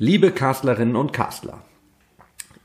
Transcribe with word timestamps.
Liebe 0.00 0.30
Castlerinnen 0.30 0.94
und 0.94 1.12
Castler, 1.12 1.58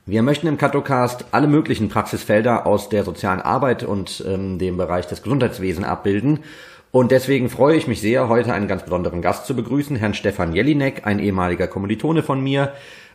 wir 0.05 0.21
möchten 0.21 0.45
im 0.45 0.59
Katocast 0.59 1.25
alle 1.31 1.47
möglichen 1.47 1.89
Praxisfelder 1.89 2.67
aus 2.67 2.89
der 2.89 3.03
sozialen 3.03 3.41
Arbeit 3.41 3.81
und 3.81 4.23
ähm, 4.27 4.59
dem 4.59 4.77
Bereich 4.77 5.07
des 5.07 5.23
Gesundheitswesens 5.23 5.87
abbilden. 5.87 6.41
Und 6.91 7.09
deswegen 7.09 7.49
freue 7.49 7.75
ich 7.75 7.87
mich 7.87 8.01
sehr, 8.01 8.29
heute 8.29 8.53
einen 8.53 8.67
ganz 8.67 8.83
besonderen 8.83 9.23
Gast 9.23 9.47
zu 9.47 9.55
begrüßen, 9.55 9.95
Herrn 9.95 10.13
Stefan 10.13 10.53
Jelinek, 10.53 11.07
ein 11.07 11.17
ehemaliger 11.17 11.65
Kommilitone 11.65 12.21
von 12.21 12.39
mir. 12.39 12.71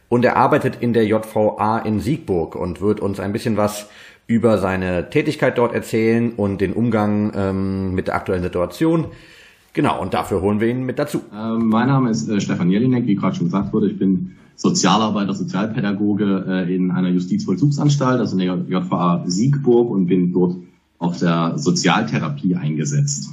Und 0.09 0.25
er 0.25 0.35
arbeitet 0.35 0.83
in 0.83 0.93
der 0.93 1.07
JVA 1.07 1.79
in 1.79 2.01
Siegburg 2.01 2.57
und 2.57 2.81
wird 2.81 2.99
uns 2.99 3.21
ein 3.21 3.33
bisschen 3.33 3.57
was 3.57 3.89
über 4.27 4.59
seine 4.59 5.11
Tätigkeit 5.11 5.57
dort 5.57 5.75
erzählen 5.75 6.33
und 6.33 6.61
den 6.61 6.73
Umgang 6.73 7.33
ähm, 7.37 7.95
mit 7.95 8.09
der 8.09 8.17
aktuellen 8.17 8.43
Situation. 8.43 9.13
Genau, 9.79 10.03
und 10.03 10.13
dafür 10.13 10.41
holen 10.41 10.59
wir 10.59 10.67
ihn 10.67 10.83
mit 10.83 10.99
dazu. 10.99 11.21
Ähm, 11.33 11.69
mein 11.69 11.87
Name 11.87 12.11
ist 12.11 12.29
äh, 12.29 12.41
Stefan 12.41 12.69
Jelinek, 12.69 13.07
wie 13.07 13.15
gerade 13.15 13.37
schon 13.37 13.47
gesagt 13.47 13.73
wurde. 13.73 13.87
Ich 13.87 13.97
bin 13.97 14.35
Sozialarbeiter, 14.57 15.35
Sozialpädagoge 15.35 16.45
äh, 16.49 16.75
in 16.75 16.91
einer 16.91 17.11
Justizvollzugsanstalt, 17.11 18.19
also 18.19 18.37
in 18.37 18.45
der 18.45 18.57
JVA 18.57 19.23
Siegburg 19.27 19.89
und 19.89 20.09
bin 20.09 20.33
dort 20.33 20.57
auf 20.99 21.19
der 21.19 21.57
Sozialtherapie 21.59 22.57
eingesetzt. 22.57 23.31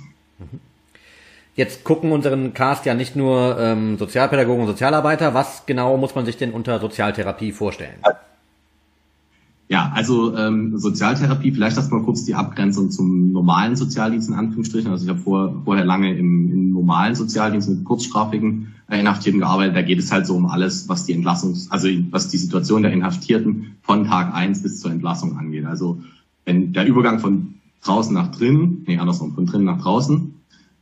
Jetzt 1.55 1.83
gucken 1.83 2.11
unseren 2.11 2.53
Cast 2.53 2.85
ja 2.85 2.93
nicht 2.93 3.15
nur 3.15 3.57
ähm, 3.59 3.97
Sozialpädagogen 3.97 4.61
und 4.61 4.67
Sozialarbeiter. 4.67 5.33
Was 5.33 5.65
genau 5.65 5.97
muss 5.97 6.13
man 6.13 6.27
sich 6.27 6.37
denn 6.37 6.51
unter 6.51 6.79
Sozialtherapie 6.79 7.53
vorstellen? 7.53 7.95
Ja, 8.05 8.19
also 9.91 10.35
ähm, 10.35 10.77
Sozialtherapie, 10.77 11.51
vielleicht 11.51 11.77
erstmal 11.77 12.03
kurz 12.03 12.23
die 12.23 12.35
Abgrenzung 12.35 12.91
zum 12.91 13.31
normalen 13.31 13.75
Sozialdienst 13.75 14.29
in 14.29 14.35
Anführungsstrichen. 14.35 14.91
Also 14.91 15.05
ich 15.05 15.09
habe 15.09 15.19
vor, 15.19 15.61
vorher 15.65 15.85
lange 15.85 16.15
im, 16.15 16.51
im 16.51 16.71
normalen 16.71 17.15
Sozialdienst 17.15 17.69
mit 17.69 17.83
kurzstrafigen 17.83 18.75
äh, 18.89 18.99
Inhaftierten 18.99 19.39
gearbeitet. 19.39 19.75
Da 19.75 19.81
geht 19.81 19.97
es 19.97 20.11
halt 20.11 20.27
so 20.27 20.35
um 20.35 20.45
alles, 20.45 20.87
was 20.87 21.05
die 21.05 21.15
Entlassungs-, 21.15 21.71
also 21.71 21.87
was 22.11 22.27
die 22.27 22.37
Situation 22.37 22.83
der 22.83 22.93
Inhaftierten 22.93 23.77
von 23.81 24.05
Tag 24.05 24.35
eins 24.35 24.61
bis 24.61 24.79
zur 24.79 24.91
Entlassung 24.91 25.35
angeht. 25.37 25.65
Also 25.65 25.99
wenn 26.45 26.73
der 26.73 26.85
Übergang 26.85 27.19
von 27.19 27.55
draußen 27.83 28.13
nach 28.13 28.29
drin, 28.29 28.83
nee, 28.85 28.99
andersrum, 28.99 29.33
von 29.33 29.47
drinnen 29.47 29.65
nach 29.65 29.81
draußen, 29.81 30.33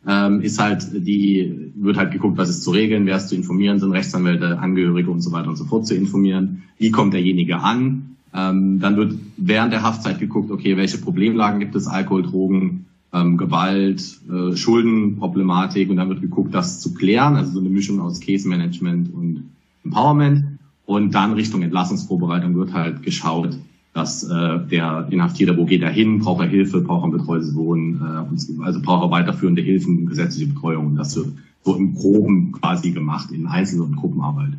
ähm, 0.06 0.42
ist 0.42 0.60
halt 0.60 0.88
die, 0.94 1.72
wird 1.76 1.96
halt 1.96 2.12
geguckt, 2.12 2.38
was 2.38 2.50
ist 2.50 2.64
zu 2.64 2.72
regeln, 2.72 3.06
wer 3.06 3.16
ist 3.16 3.30
zu 3.30 3.36
informieren, 3.36 3.80
sind 3.80 3.94
Rechtsanwälte, 3.94 4.60
Angehörige 4.60 5.10
und 5.10 5.22
so 5.22 5.32
weiter 5.32 5.48
und 5.48 5.56
so 5.56 5.64
fort 5.64 5.88
zu 5.88 5.96
informieren. 5.96 6.64
Wie 6.78 6.92
kommt 6.92 7.14
derjenige 7.14 7.60
an? 7.60 8.13
Ähm, 8.36 8.80
dann 8.80 8.96
wird 8.96 9.14
während 9.38 9.74
der 9.74 9.84
Haftzeit 9.84 10.20
geguckt, 10.20 10.52
okay, 10.52 10.76
welche 10.78 10.98
Problemlagen 10.98 11.60
gibt 11.60 11.76
es, 11.76 11.88
Alkohol, 11.88 12.24
Drogen, 12.24 12.86
ähm, 13.14 13.38
Gewalt, 13.38 14.20
äh, 14.30 14.56
Schuldenproblematik. 14.56 15.90
Und 15.90 15.98
dann 15.98 16.10
wird 16.10 16.22
geguckt, 16.22 16.54
das 16.54 16.80
zu 16.80 16.94
klären, 16.94 17.36
also 17.36 17.52
so 17.52 17.60
eine 17.60 17.70
Mischung 17.70 18.00
aus 18.00 18.20
Case 18.20 18.48
Management 18.48 19.14
und 19.14 19.52
Empowerment. 19.84 20.46
Und 20.86 21.14
dann 21.16 21.34
Richtung 21.34 21.62
Entlassungsvorbereitung 21.62 22.56
wird 22.56 22.74
halt 22.74 23.04
geschaut, 23.04 23.58
dass 23.94 24.24
äh, 24.24 24.60
der 24.70 25.08
Inhaftierte, 25.12 25.56
wo 25.56 25.66
geht 25.66 25.84
er 25.84 25.92
hin, 25.92 26.20
braucht 26.20 26.42
er 26.42 26.50
Hilfe, 26.50 26.82
braucht 26.82 27.08
er 27.08 27.18
betreutes 27.18 27.54
Wohnen, 27.56 28.02
äh, 28.02 28.64
also 28.64 28.82
braucht 28.82 29.06
er 29.06 29.12
weiterführende 29.12 29.62
Hilfen, 29.62 30.08
gesetzliche 30.08 30.52
Betreuung. 30.52 30.88
Und 30.88 30.96
das 30.96 31.16
wird 31.16 31.28
so 31.64 31.76
im 31.76 31.94
Groben 31.94 32.52
quasi 32.52 32.92
gemacht 32.92 33.32
in 33.32 33.48
Einzel- 33.48 33.82
und 33.82 33.96
Gruppenarbeit. 33.96 34.54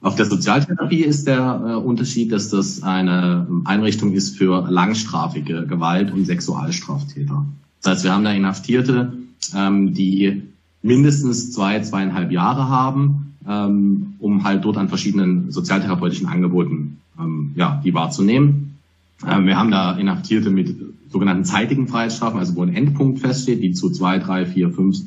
Auf 0.00 0.14
der 0.14 0.24
Sozialtherapie 0.24 1.02
ist 1.02 1.26
der 1.26 1.62
äh, 1.66 1.74
Unterschied, 1.74 2.32
dass 2.32 2.48
das 2.48 2.82
eine 2.82 3.46
Einrichtung 3.64 4.12
ist 4.12 4.36
für 4.38 4.66
langstrafige 4.70 5.66
Gewalt- 5.66 6.10
und 6.12 6.24
Sexualstraftäter. 6.24 7.44
Das 7.82 7.92
heißt, 7.92 8.04
wir 8.04 8.14
haben 8.14 8.24
da 8.24 8.32
Inhaftierte, 8.32 9.12
ähm, 9.54 9.92
die 9.92 10.42
mindestens 10.82 11.52
zwei, 11.52 11.80
zweieinhalb 11.80 12.32
Jahre 12.32 12.68
haben, 12.68 13.34
ähm, 13.46 14.14
um 14.18 14.44
halt 14.44 14.64
dort 14.64 14.78
an 14.78 14.88
verschiedenen 14.88 15.50
sozialtherapeutischen 15.52 16.28
Angeboten 16.28 16.98
ähm, 17.18 17.52
ja, 17.54 17.80
die 17.84 17.92
wahrzunehmen. 17.92 18.78
Ähm, 19.26 19.46
wir 19.46 19.58
haben 19.58 19.70
da 19.70 19.92
Inhaftierte 19.98 20.48
mit 20.48 20.76
sogenannten 21.10 21.44
zeitigen 21.44 21.88
Freiheitsstrafen, 21.88 22.38
also 22.38 22.56
wo 22.56 22.62
ein 22.62 22.74
Endpunkt 22.74 23.20
feststeht, 23.20 23.62
die 23.62 23.72
zu 23.72 23.90
zwei, 23.90 24.18
drei, 24.18 24.46
vier, 24.46 24.70
fünf 24.70 24.98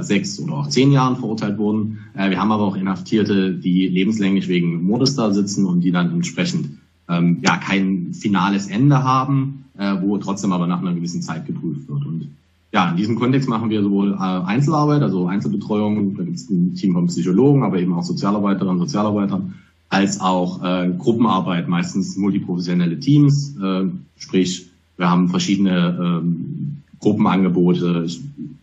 sechs 0.00 0.38
oder 0.40 0.54
auch 0.54 0.68
zehn 0.68 0.92
Jahren 0.92 1.16
verurteilt 1.16 1.58
wurden. 1.58 1.98
Äh, 2.14 2.30
wir 2.30 2.38
haben 2.38 2.52
aber 2.52 2.64
auch 2.64 2.76
Inhaftierte, 2.76 3.52
die 3.54 3.88
lebenslänglich 3.88 4.48
wegen 4.48 4.82
Mordes 4.84 5.16
da 5.16 5.32
sitzen 5.32 5.64
und 5.64 5.80
die 5.80 5.92
dann 5.92 6.12
entsprechend 6.12 6.78
ähm, 7.08 7.38
ja 7.42 7.56
kein 7.56 8.12
finales 8.12 8.68
Ende 8.68 9.02
haben, 9.02 9.64
äh, 9.78 9.94
wo 10.00 10.18
trotzdem 10.18 10.52
aber 10.52 10.66
nach 10.66 10.80
einer 10.80 10.94
gewissen 10.94 11.22
Zeit 11.22 11.46
geprüft 11.46 11.88
wird. 11.88 12.04
Und 12.04 12.28
ja, 12.72 12.90
in 12.90 12.96
diesem 12.96 13.18
Kontext 13.18 13.48
machen 13.48 13.70
wir 13.70 13.82
sowohl 13.82 14.12
äh, 14.12 14.16
Einzelarbeit, 14.16 15.02
also 15.02 15.26
Einzelbetreuung, 15.26 16.16
da 16.16 16.24
gibt 16.24 16.36
es 16.36 16.50
ein 16.50 16.74
Team 16.74 16.92
von 16.92 17.06
Psychologen, 17.06 17.62
aber 17.62 17.78
eben 17.78 17.92
auch 17.94 18.02
Sozialarbeiterinnen 18.02 18.80
und 18.80 18.86
Sozialarbeitern, 18.86 19.54
als 19.88 20.20
auch 20.20 20.62
äh, 20.62 20.90
Gruppenarbeit, 20.98 21.68
meistens 21.68 22.16
multiprofessionelle 22.16 22.98
Teams, 22.98 23.56
äh, 23.62 23.84
sprich 24.16 24.68
wir 24.96 25.10
haben 25.10 25.28
verschiedene 25.28 25.98
ähm, 26.00 26.81
Gruppenangebote. 27.02 28.04
Ich 28.06 28.20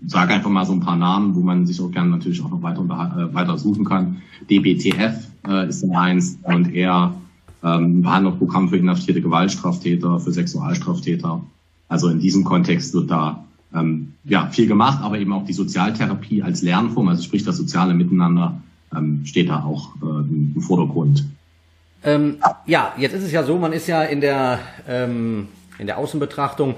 sage 0.07 0.33
einfach 0.33 0.49
mal 0.49 0.65
so 0.65 0.73
ein 0.73 0.79
paar 0.79 0.95
Namen, 0.95 1.35
wo 1.35 1.41
man 1.41 1.67
sich 1.67 1.79
auch 1.81 1.91
gerne 1.91 2.09
natürlich 2.09 2.41
auch 2.41 2.49
noch 2.49 2.63
weiter, 2.63 2.81
äh, 2.81 3.33
weiter 3.35 3.57
suchen 3.57 3.85
kann. 3.85 4.21
DBTF 4.49 5.27
äh, 5.47 5.67
ist 5.67 5.83
eins 5.91 6.39
und 6.43 6.73
eher 6.73 7.13
ähm, 7.63 8.01
Behandlungsprogramm 8.01 8.69
für 8.69 8.77
inhaftierte 8.77 9.21
Gewaltstraftäter, 9.21 10.19
für 10.19 10.31
Sexualstraftäter. 10.31 11.41
Also 11.89 12.07
in 12.07 12.19
diesem 12.19 12.45
Kontext 12.45 12.93
wird 12.93 13.11
da 13.11 13.43
ähm, 13.75 14.13
ja 14.23 14.47
viel 14.47 14.67
gemacht, 14.67 15.03
aber 15.03 15.19
eben 15.19 15.33
auch 15.33 15.45
die 15.45 15.53
Sozialtherapie 15.53 16.41
als 16.41 16.61
Lernform, 16.61 17.09
also 17.09 17.21
sprich 17.21 17.43
das 17.43 17.57
soziale 17.57 17.93
Miteinander, 17.93 18.61
ähm, 18.95 19.21
steht 19.25 19.49
da 19.49 19.63
auch 19.63 19.89
äh, 20.01 20.05
im 20.05 20.61
Vordergrund. 20.61 21.25
Ähm, 22.03 22.37
ja, 22.65 22.93
jetzt 22.97 23.13
ist 23.13 23.23
es 23.23 23.31
ja 23.33 23.43
so, 23.43 23.57
man 23.57 23.73
ist 23.73 23.87
ja 23.87 24.03
in 24.03 24.21
der 24.21 24.59
ähm, 24.87 25.49
in 25.79 25.87
der 25.87 25.97
Außenbetrachtung 25.97 26.75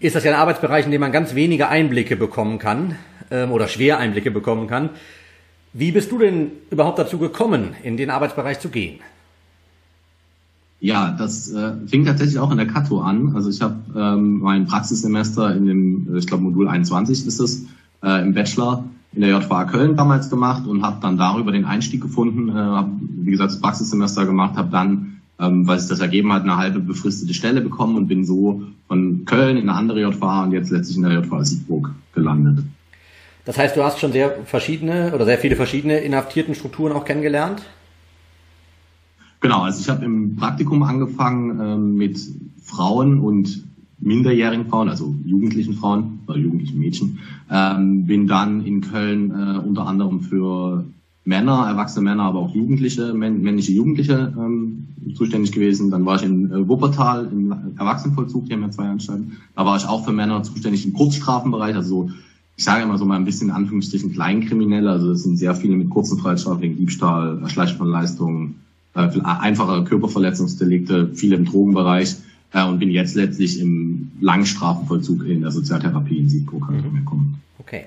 ist 0.00 0.14
das 0.14 0.24
ja 0.24 0.32
ein 0.32 0.38
Arbeitsbereich, 0.38 0.84
in 0.84 0.90
dem 0.90 1.00
man 1.00 1.12
ganz 1.12 1.34
wenige 1.34 1.68
Einblicke 1.68 2.16
bekommen 2.16 2.58
kann 2.58 2.96
ähm, 3.30 3.52
oder 3.52 3.68
schwer 3.68 3.98
Einblicke 3.98 4.30
bekommen 4.30 4.66
kann. 4.66 4.90
Wie 5.72 5.92
bist 5.92 6.10
du 6.10 6.18
denn 6.18 6.52
überhaupt 6.70 6.98
dazu 6.98 7.18
gekommen, 7.18 7.74
in 7.82 7.96
den 7.96 8.10
Arbeitsbereich 8.10 8.60
zu 8.60 8.68
gehen? 8.68 9.00
Ja, 10.80 11.14
das 11.18 11.50
äh, 11.50 11.72
fing 11.86 12.04
tatsächlich 12.04 12.38
auch 12.38 12.50
in 12.50 12.58
der 12.58 12.66
Kato 12.66 13.00
an. 13.00 13.34
Also 13.34 13.48
ich 13.48 13.62
habe 13.62 13.76
ähm, 13.96 14.40
mein 14.40 14.66
Praxissemester 14.66 15.54
in 15.54 15.66
dem, 15.66 16.14
äh, 16.14 16.18
ich 16.18 16.26
glaube 16.26 16.44
Modul 16.44 16.68
21 16.68 17.26
ist 17.26 17.40
es, 17.40 17.64
äh, 18.02 18.22
im 18.22 18.34
Bachelor 18.34 18.84
in 19.12 19.22
der 19.22 19.30
JVA 19.30 19.64
Köln 19.64 19.96
damals 19.96 20.28
gemacht 20.28 20.66
und 20.66 20.82
habe 20.82 20.98
dann 21.00 21.16
darüber 21.16 21.50
den 21.50 21.64
Einstieg 21.64 22.02
gefunden, 22.02 22.50
äh, 22.50 22.52
habe 22.52 22.90
wie 23.00 23.30
gesagt 23.30 23.52
das 23.52 23.60
Praxissemester 23.60 24.26
gemacht, 24.26 24.56
habe 24.56 24.68
dann 24.70 25.22
ähm, 25.38 25.66
weil 25.66 25.78
es 25.78 25.88
das 25.88 26.00
ergeben 26.00 26.32
hat, 26.32 26.42
eine 26.42 26.56
halbe 26.56 26.80
befristete 26.80 27.34
Stelle 27.34 27.60
bekommen 27.60 27.96
und 27.96 28.08
bin 28.08 28.24
so 28.24 28.62
von 28.88 29.24
Köln 29.24 29.56
in 29.56 29.68
eine 29.68 29.78
andere 29.78 30.00
JVA 30.00 30.44
und 30.44 30.52
jetzt 30.52 30.70
letztlich 30.70 30.96
in 30.96 31.02
der 31.02 31.12
JVA 31.12 31.44
Siegburg 31.44 31.94
gelandet. 32.14 32.64
Das 33.44 33.58
heißt, 33.58 33.76
du 33.76 33.84
hast 33.84 34.00
schon 34.00 34.12
sehr 34.12 34.44
verschiedene 34.44 35.12
oder 35.14 35.24
sehr 35.24 35.38
viele 35.38 35.56
verschiedene 35.56 35.98
inhaftierten 35.98 36.54
Strukturen 36.54 36.92
auch 36.92 37.04
kennengelernt? 37.04 37.62
Genau, 39.40 39.62
also 39.62 39.80
ich 39.80 39.88
habe 39.88 40.04
im 40.04 40.36
Praktikum 40.36 40.82
angefangen 40.82 41.60
ähm, 41.60 41.94
mit 41.94 42.18
Frauen 42.64 43.20
und 43.20 43.64
minderjährigen 43.98 44.66
Frauen, 44.68 44.88
also 44.88 45.14
jugendlichen 45.24 45.74
Frauen 45.74 46.20
oder 46.26 46.38
jugendlichen 46.38 46.78
Mädchen. 46.78 47.18
Ähm, 47.50 48.06
bin 48.06 48.26
dann 48.26 48.64
in 48.64 48.80
Köln 48.80 49.30
äh, 49.30 49.58
unter 49.58 49.86
anderem 49.86 50.20
für 50.20 50.84
Männer, 51.26 51.66
erwachsene 51.66 52.04
Männer, 52.04 52.22
aber 52.22 52.38
auch 52.38 52.54
Jugendliche, 52.54 53.12
männliche 53.12 53.72
Jugendliche 53.72 54.32
ähm, 54.38 54.86
zuständig 55.16 55.50
gewesen. 55.50 55.90
Dann 55.90 56.06
war 56.06 56.16
ich 56.16 56.22
in 56.22 56.50
äh, 56.52 56.68
Wuppertal 56.68 57.28
im 57.30 57.52
Erwachsenenvollzug, 57.76 58.46
die 58.46 58.52
haben 58.52 58.62
ja 58.62 58.70
zwei 58.70 58.84
Anstalten. 58.84 59.32
Da 59.56 59.66
war 59.66 59.76
ich 59.76 59.86
auch 59.86 60.04
für 60.04 60.12
Männer 60.12 60.44
zuständig 60.44 60.86
im 60.86 60.92
Kurzstrafenbereich, 60.92 61.74
also 61.74 62.06
so, 62.06 62.10
ich 62.56 62.62
sage 62.64 62.84
immer 62.84 62.96
so 62.96 63.04
mal 63.04 63.16
ein 63.16 63.24
bisschen 63.24 63.48
in 63.48 63.54
Anführungsstrichen 63.54 64.12
Kleinkriminelle, 64.12 64.88
also 64.88 65.10
es 65.10 65.24
sind 65.24 65.36
sehr 65.36 65.56
viele 65.56 65.74
mit 65.74 65.90
kurzen 65.90 66.18
Freiheitsstrafen 66.18 66.62
wegen 66.62 66.76
Diebstahl, 66.76 67.40
Erschleichen 67.42 67.76
von 67.76 67.88
Leistungen, 67.88 68.54
äh, 68.94 69.08
einfache 69.24 69.82
Körperverletzungsdelikte, 69.82 71.10
viele 71.12 71.36
im 71.36 71.44
Drogenbereich 71.44 72.14
äh, 72.52 72.64
und 72.64 72.78
bin 72.78 72.90
jetzt 72.90 73.16
letztlich 73.16 73.58
im 73.60 74.12
Langstrafenvollzug 74.20 75.26
in 75.26 75.40
der 75.40 75.50
Sozialtherapie 75.50 76.18
in 76.18 76.28
Siegburg 76.28 76.68
angekommen. 76.68 77.42
Okay. 77.58 77.86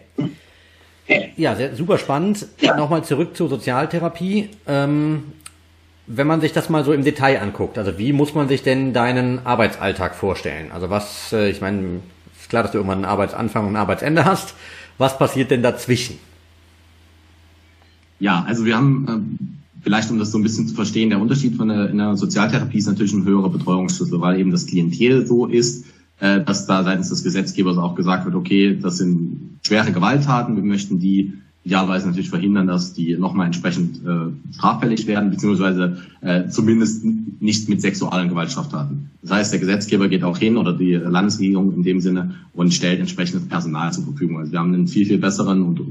Ja, 1.37 1.55
sehr, 1.55 1.75
super 1.75 1.97
spannend. 1.97 2.47
Ja. 2.59 2.77
Nochmal 2.77 3.03
zurück 3.03 3.35
zur 3.35 3.49
Sozialtherapie. 3.49 4.49
Ähm, 4.67 5.23
wenn 6.05 6.27
man 6.27 6.41
sich 6.41 6.53
das 6.53 6.69
mal 6.69 6.83
so 6.83 6.91
im 6.91 7.03
Detail 7.03 7.39
anguckt, 7.39 7.77
also 7.77 7.97
wie 7.97 8.13
muss 8.13 8.33
man 8.33 8.47
sich 8.47 8.63
denn 8.63 8.93
deinen 8.93 9.45
Arbeitsalltag 9.45 10.15
vorstellen? 10.15 10.71
Also 10.71 10.89
was, 10.89 11.33
äh, 11.33 11.49
ich 11.49 11.61
meine, 11.61 12.01
ist 12.39 12.49
klar, 12.49 12.63
dass 12.63 12.71
du 12.71 12.79
irgendwann 12.79 12.99
einen 12.99 13.05
Arbeitsanfang 13.05 13.67
und 13.67 13.73
ein 13.73 13.77
Arbeitsende 13.77 14.25
hast. 14.25 14.55
Was 14.97 15.17
passiert 15.17 15.51
denn 15.51 15.63
dazwischen? 15.63 16.17
Ja, 18.19 18.43
also 18.47 18.65
wir 18.65 18.75
haben, 18.75 19.07
äh, 19.07 19.83
vielleicht 19.83 20.11
um 20.11 20.19
das 20.19 20.31
so 20.31 20.37
ein 20.37 20.43
bisschen 20.43 20.67
zu 20.67 20.75
verstehen, 20.75 21.09
der 21.09 21.21
Unterschied 21.21 21.55
von 21.55 21.69
der, 21.69 21.89
in 21.89 21.99
der 21.99 22.17
Sozialtherapie 22.17 22.79
ist 22.79 22.87
natürlich 22.87 23.13
ein 23.13 23.23
höherer 23.23 23.49
Betreuungsschlüssel, 23.49 24.19
weil 24.19 24.39
eben 24.39 24.51
das 24.51 24.65
Klientel 24.65 25.25
so 25.25 25.45
ist, 25.45 25.85
äh, 26.19 26.41
dass 26.41 26.65
da 26.65 26.83
seitens 26.83 27.09
des 27.09 27.23
Gesetzgebers 27.23 27.77
auch 27.77 27.95
gesagt 27.95 28.25
wird, 28.25 28.35
okay, 28.35 28.77
das 28.81 28.97
sind 28.97 29.58
schwere 29.69 29.91
Gewalttaten, 29.91 30.55
wir 30.55 30.63
möchten 30.63 30.99
die 30.99 31.33
idealerweise 31.63 32.07
natürlich 32.07 32.31
verhindern, 32.31 32.65
dass 32.65 32.93
die 32.93 33.15
nochmal 33.15 33.45
entsprechend 33.45 33.97
äh, 34.03 34.55
straffällig 34.55 35.05
werden, 35.05 35.29
beziehungsweise 35.29 35.99
äh, 36.21 36.47
zumindest 36.47 37.05
nicht 37.39 37.69
mit 37.69 37.79
sexualen 37.79 38.29
Gewaltstraftaten. 38.29 39.11
Das 39.21 39.31
heißt, 39.31 39.53
der 39.53 39.59
Gesetzgeber 39.59 40.07
geht 40.07 40.23
auch 40.23 40.37
hin 40.39 40.57
oder 40.57 40.73
die 40.73 40.93
Landesregierung 40.93 41.73
in 41.75 41.83
dem 41.83 42.01
Sinne 42.01 42.33
und 42.53 42.73
stellt 42.73 42.99
entsprechendes 42.99 43.47
Personal 43.47 43.93
zur 43.93 44.05
Verfügung. 44.05 44.39
Also 44.39 44.51
wir 44.51 44.59
haben 44.59 44.73
einen 44.73 44.87
viel, 44.87 45.05
viel 45.05 45.19
besseren 45.19 45.61
und 45.61 45.81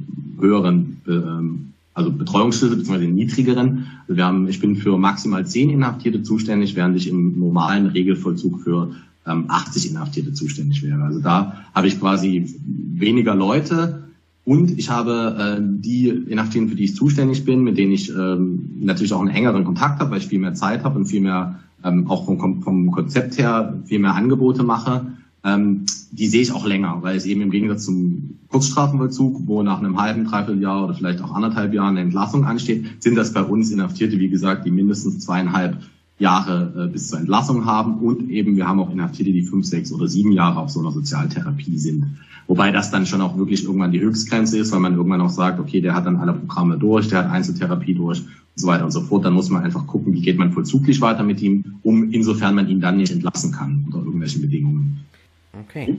höheren 0.41 1.01
äh, 1.07 1.95
also 1.95 2.11
Betreuungsschlüssel 2.11 2.79
beziehungsweise 2.79 3.11
niedrigeren. 3.11 3.87
Also 4.09 4.17
wir 4.17 4.25
haben, 4.25 4.49
ich 4.49 4.59
bin 4.59 4.75
für 4.75 4.99
maximal 4.99 5.47
zehn 5.47 5.71
Inhaftierte 5.71 6.25
zuständig, 6.25 6.75
während 6.75 6.97
ich 6.97 7.09
im 7.09 7.39
normalen 7.39 7.87
Regelvollzug 7.87 8.63
für 8.63 8.91
ähm, 9.29 9.45
80 9.49 9.91
Inhaftierte 9.91 10.33
zuständig 10.33 10.83
wäre. 10.83 11.03
Also 11.03 11.21
da 11.21 11.65
habe 11.75 11.87
ich 11.89 12.01
quasi 12.01 12.55
weniger 12.65 13.35
Leute 13.35 14.05
und 14.45 14.79
ich 14.79 14.91
habe 14.91 15.59
äh, 15.59 15.63
die 15.63 16.09
Inhaftierten, 16.09 16.71
für 16.71 16.77
die 16.77 16.85
ich 16.85 16.97
zuständig 16.97 17.45
bin, 17.45 17.63
mit 17.63 17.77
denen 17.77 17.93
ich 17.93 18.11
ähm, 18.11 18.71
natürlich 18.81 19.13
auch 19.13 19.21
einen 19.21 19.31
engeren 19.31 19.65
Kontakt 19.65 20.01
habe, 20.01 20.11
weil 20.13 20.19
ich 20.19 20.27
viel 20.27 20.39
mehr 20.39 20.55
Zeit 20.55 20.85
habe 20.85 20.99
und 20.99 21.07
viel 21.07 21.21
mehr 21.21 21.61
ähm, 21.85 22.09
auch 22.09 22.27
vom, 22.27 22.63
vom 22.63 22.91
Konzept 22.91 23.39
her 23.39 23.81
viel 23.85 23.99
mehr 23.99 24.15
Angebote 24.15 24.63
mache 24.63 25.07
ähm, 25.45 25.87
die 26.11 26.27
sehe 26.27 26.43
ich 26.43 26.53
auch 26.53 26.67
länger, 26.67 26.99
weil 27.03 27.17
es 27.17 27.27
eben 27.27 27.41
im 27.41 27.51
Gegensatz 27.51 27.85
zum 27.85 28.39
Kurzstrafenvollzug, 28.49 29.47
wo 29.47 29.63
nach 29.63 29.79
einem 29.79 30.01
halben, 30.01 30.25
dreiviertel 30.25 30.61
Jahr 30.61 30.85
oder 30.85 30.95
vielleicht 30.95 31.23
auch 31.23 31.33
anderthalb 31.33 31.73
Jahren 31.75 31.91
eine 31.91 32.01
Entlassung 32.01 32.45
ansteht, 32.45 33.03
sind 33.03 33.15
das 33.15 33.33
bei 33.33 33.43
uns 33.43 33.71
Inhaftierte, 33.71 34.19
wie 34.19 34.29
gesagt, 34.29 34.67
die 34.67 34.71
mindestens 34.71 35.21
zweieinhalb 35.21 35.77
Jahre 36.19 36.87
äh, 36.87 36.93
bis 36.93 37.09
zur 37.09 37.21
Entlassung 37.21 37.65
haben 37.65 37.99
und 37.99 38.29
eben 38.31 38.57
wir 38.57 38.67
haben 38.67 38.81
auch 38.81 38.91
Inhaftierte, 38.91 39.33
die 39.33 39.43
fünf, 39.43 39.67
sechs 39.67 39.93
oder 39.93 40.09
sieben 40.09 40.33
Jahre 40.33 40.59
auf 40.61 40.71
so 40.71 40.81
einer 40.81 40.91
Sozialtherapie 40.91 41.79
sind. 41.79 42.05
Wobei 42.49 42.73
das 42.73 42.91
dann 42.91 43.07
schon 43.07 43.21
auch 43.21 43.37
wirklich 43.37 43.65
irgendwann 43.65 43.93
die 43.93 44.01
Höchstgrenze 44.01 44.59
ist, 44.59 44.73
weil 44.73 44.81
man 44.81 44.97
irgendwann 44.97 45.21
auch 45.21 45.31
sagt, 45.31 45.61
okay, 45.61 45.81
der 45.81 45.95
hat 45.95 46.07
dann 46.07 46.17
alle 46.17 46.33
Programme 46.33 46.79
durch, 46.79 47.09
der 47.09 47.19
hat 47.19 47.31
Einzeltherapie 47.31 47.95
durch 47.95 48.21
und 48.21 48.29
so 48.55 48.67
weiter 48.67 48.85
und 48.85 48.91
so 48.91 49.03
fort. 49.03 49.25
Dann 49.25 49.35
muss 49.35 49.51
man 49.51 49.63
einfach 49.63 49.87
gucken, 49.87 50.15
wie 50.15 50.23
geht 50.23 50.39
man 50.39 50.53
vollzuglich 50.53 51.01
weiter 51.01 51.23
mit 51.23 51.41
ihm, 51.43 51.79
um 51.83 52.11
insofern 52.11 52.55
man 52.55 52.69
ihn 52.69 52.81
dann 52.81 52.97
nicht 52.97 53.13
entlassen 53.13 53.53
kann 53.53 53.85
unter 53.87 53.99
irgendwelchen 53.99 54.41
Bedingungen. 54.41 55.05
Okay. 55.53 55.99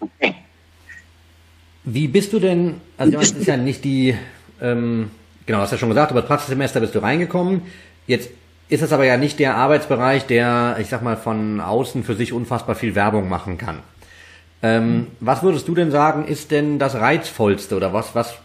okay. 0.00 0.34
Wie 1.84 2.08
bist 2.08 2.32
du 2.32 2.40
denn, 2.40 2.74
also 2.98 3.12
das 3.12 3.30
ist 3.30 3.46
ja 3.46 3.56
nicht 3.56 3.84
die, 3.84 4.14
ähm, 4.60 5.06
genau, 5.46 5.60
hast 5.60 5.70
ja 5.70 5.78
schon 5.78 5.88
gesagt, 5.88 6.10
über 6.10 6.20
das 6.20 6.28
Praxissemester 6.28 6.80
bist 6.80 6.96
du 6.96 6.98
reingekommen. 6.98 7.62
Jetzt 8.08 8.30
ist 8.68 8.82
es 8.82 8.92
aber 8.92 9.04
ja 9.04 9.16
nicht 9.16 9.38
der 9.38 9.56
Arbeitsbereich, 9.56 10.26
der, 10.26 10.76
ich 10.80 10.88
sag 10.88 11.02
mal, 11.02 11.16
von 11.16 11.60
außen 11.60 12.04
für 12.04 12.14
sich 12.14 12.32
unfassbar 12.32 12.74
viel 12.74 12.94
Werbung 12.94 13.28
machen 13.28 13.58
kann. 13.58 13.78
Ähm, 14.62 15.08
was 15.20 15.42
würdest 15.42 15.68
du 15.68 15.74
denn 15.74 15.90
sagen, 15.90 16.24
ist 16.24 16.50
denn 16.50 16.78
das 16.78 16.94
Reizvollste 16.94 17.76
oder 17.76 17.92
was, 17.92 18.14
was 18.14 18.38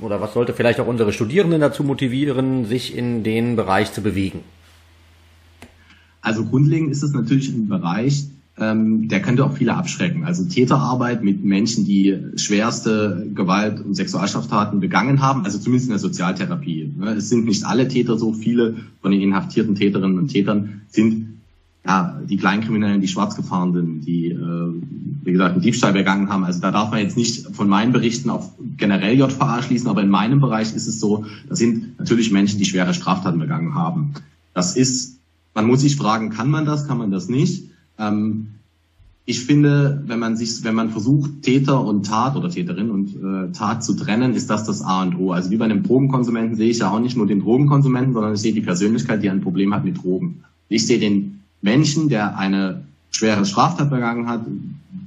oder 0.00 0.20
was 0.20 0.34
sollte 0.34 0.52
vielleicht 0.52 0.80
auch 0.80 0.86
unsere 0.86 1.12
Studierenden 1.12 1.60
dazu 1.60 1.84
motivieren, 1.84 2.66
sich 2.66 2.96
in 2.96 3.22
den 3.22 3.56
Bereich 3.56 3.92
zu 3.92 4.02
bewegen? 4.02 4.40
Also 6.20 6.44
grundlegend 6.44 6.90
ist 6.90 7.02
es 7.02 7.12
natürlich 7.12 7.48
ein 7.50 7.68
Bereich, 7.68 8.24
ähm, 8.58 9.08
der 9.08 9.20
könnte 9.20 9.44
auch 9.44 9.54
viele 9.54 9.74
abschrecken. 9.74 10.24
Also 10.24 10.44
Täterarbeit 10.44 11.24
mit 11.24 11.44
Menschen, 11.44 11.84
die 11.86 12.16
schwerste 12.36 13.26
Gewalt- 13.34 13.84
und 13.84 13.94
Sexualstraftaten 13.94 14.78
begangen 14.80 15.20
haben, 15.20 15.44
also 15.44 15.58
zumindest 15.58 15.88
in 15.88 15.92
der 15.92 15.98
Sozialtherapie. 15.98 16.92
Ne? 16.96 17.14
Es 17.14 17.28
sind 17.28 17.46
nicht 17.46 17.64
alle 17.64 17.88
Täter 17.88 18.16
so, 18.16 18.32
viele 18.32 18.76
von 19.02 19.10
den 19.10 19.20
inhaftierten 19.20 19.74
Täterinnen 19.74 20.18
und 20.18 20.28
Tätern 20.28 20.82
sind 20.88 21.34
ja, 21.86 22.18
die 22.24 22.36
Kleinkriminellen, 22.38 23.00
die 23.00 23.08
Schwarzgefahrenen, 23.08 24.00
die, 24.00 24.28
äh, 24.28 24.72
wie 25.22 25.32
gesagt, 25.32 25.52
einen 25.52 25.62
Diebstahl 25.62 25.92
begangen 25.92 26.30
haben. 26.30 26.44
Also 26.44 26.60
da 26.60 26.70
darf 26.70 26.90
man 26.90 27.00
jetzt 27.00 27.16
nicht 27.16 27.54
von 27.54 27.68
meinen 27.68 27.92
Berichten 27.92 28.30
auf 28.30 28.52
generell 28.78 29.18
JVA 29.18 29.62
schließen, 29.62 29.88
aber 29.88 30.02
in 30.02 30.08
meinem 30.08 30.40
Bereich 30.40 30.74
ist 30.74 30.86
es 30.86 30.98
so, 30.98 31.26
das 31.48 31.58
sind 31.58 31.98
natürlich 31.98 32.30
Menschen, 32.30 32.58
die 32.58 32.64
schwere 32.64 32.94
Straftaten 32.94 33.38
begangen 33.38 33.74
haben. 33.74 34.14
Das 34.54 34.76
ist, 34.76 35.18
man 35.54 35.66
muss 35.66 35.80
sich 35.80 35.96
fragen, 35.96 36.30
kann 36.30 36.48
man 36.50 36.64
das, 36.64 36.86
kann 36.86 36.96
man 36.96 37.10
das 37.10 37.28
nicht? 37.28 37.73
Ähm, 37.98 38.48
ich 39.26 39.40
finde, 39.44 40.02
wenn 40.06 40.18
man 40.18 40.36
sich, 40.36 40.64
wenn 40.64 40.74
man 40.74 40.90
versucht, 40.90 41.42
Täter 41.42 41.82
und 41.82 42.04
Tat 42.04 42.36
oder 42.36 42.50
Täterin 42.50 42.90
und 42.90 43.16
äh, 43.16 43.52
Tat 43.52 43.82
zu 43.82 43.94
trennen, 43.94 44.34
ist 44.34 44.50
das 44.50 44.64
das 44.64 44.82
A 44.82 45.02
und 45.02 45.18
O. 45.18 45.32
Also 45.32 45.50
wie 45.50 45.56
bei 45.56 45.64
einem 45.64 45.82
Drogenkonsumenten 45.82 46.56
sehe 46.56 46.68
ich 46.68 46.78
ja 46.78 46.90
auch 46.90 47.00
nicht 47.00 47.16
nur 47.16 47.26
den 47.26 47.40
Drogenkonsumenten, 47.40 48.12
sondern 48.12 48.34
ich 48.34 48.40
sehe 48.40 48.52
die 48.52 48.60
Persönlichkeit, 48.60 49.22
die 49.22 49.30
ein 49.30 49.40
Problem 49.40 49.74
hat 49.74 49.84
mit 49.84 50.02
Drogen. 50.02 50.44
Ich 50.68 50.86
sehe 50.86 50.98
den 50.98 51.40
Menschen, 51.62 52.10
der 52.10 52.36
eine 52.36 52.84
schwere 53.10 53.46
Straftat 53.46 53.88
begangen 53.88 54.28
hat, 54.28 54.44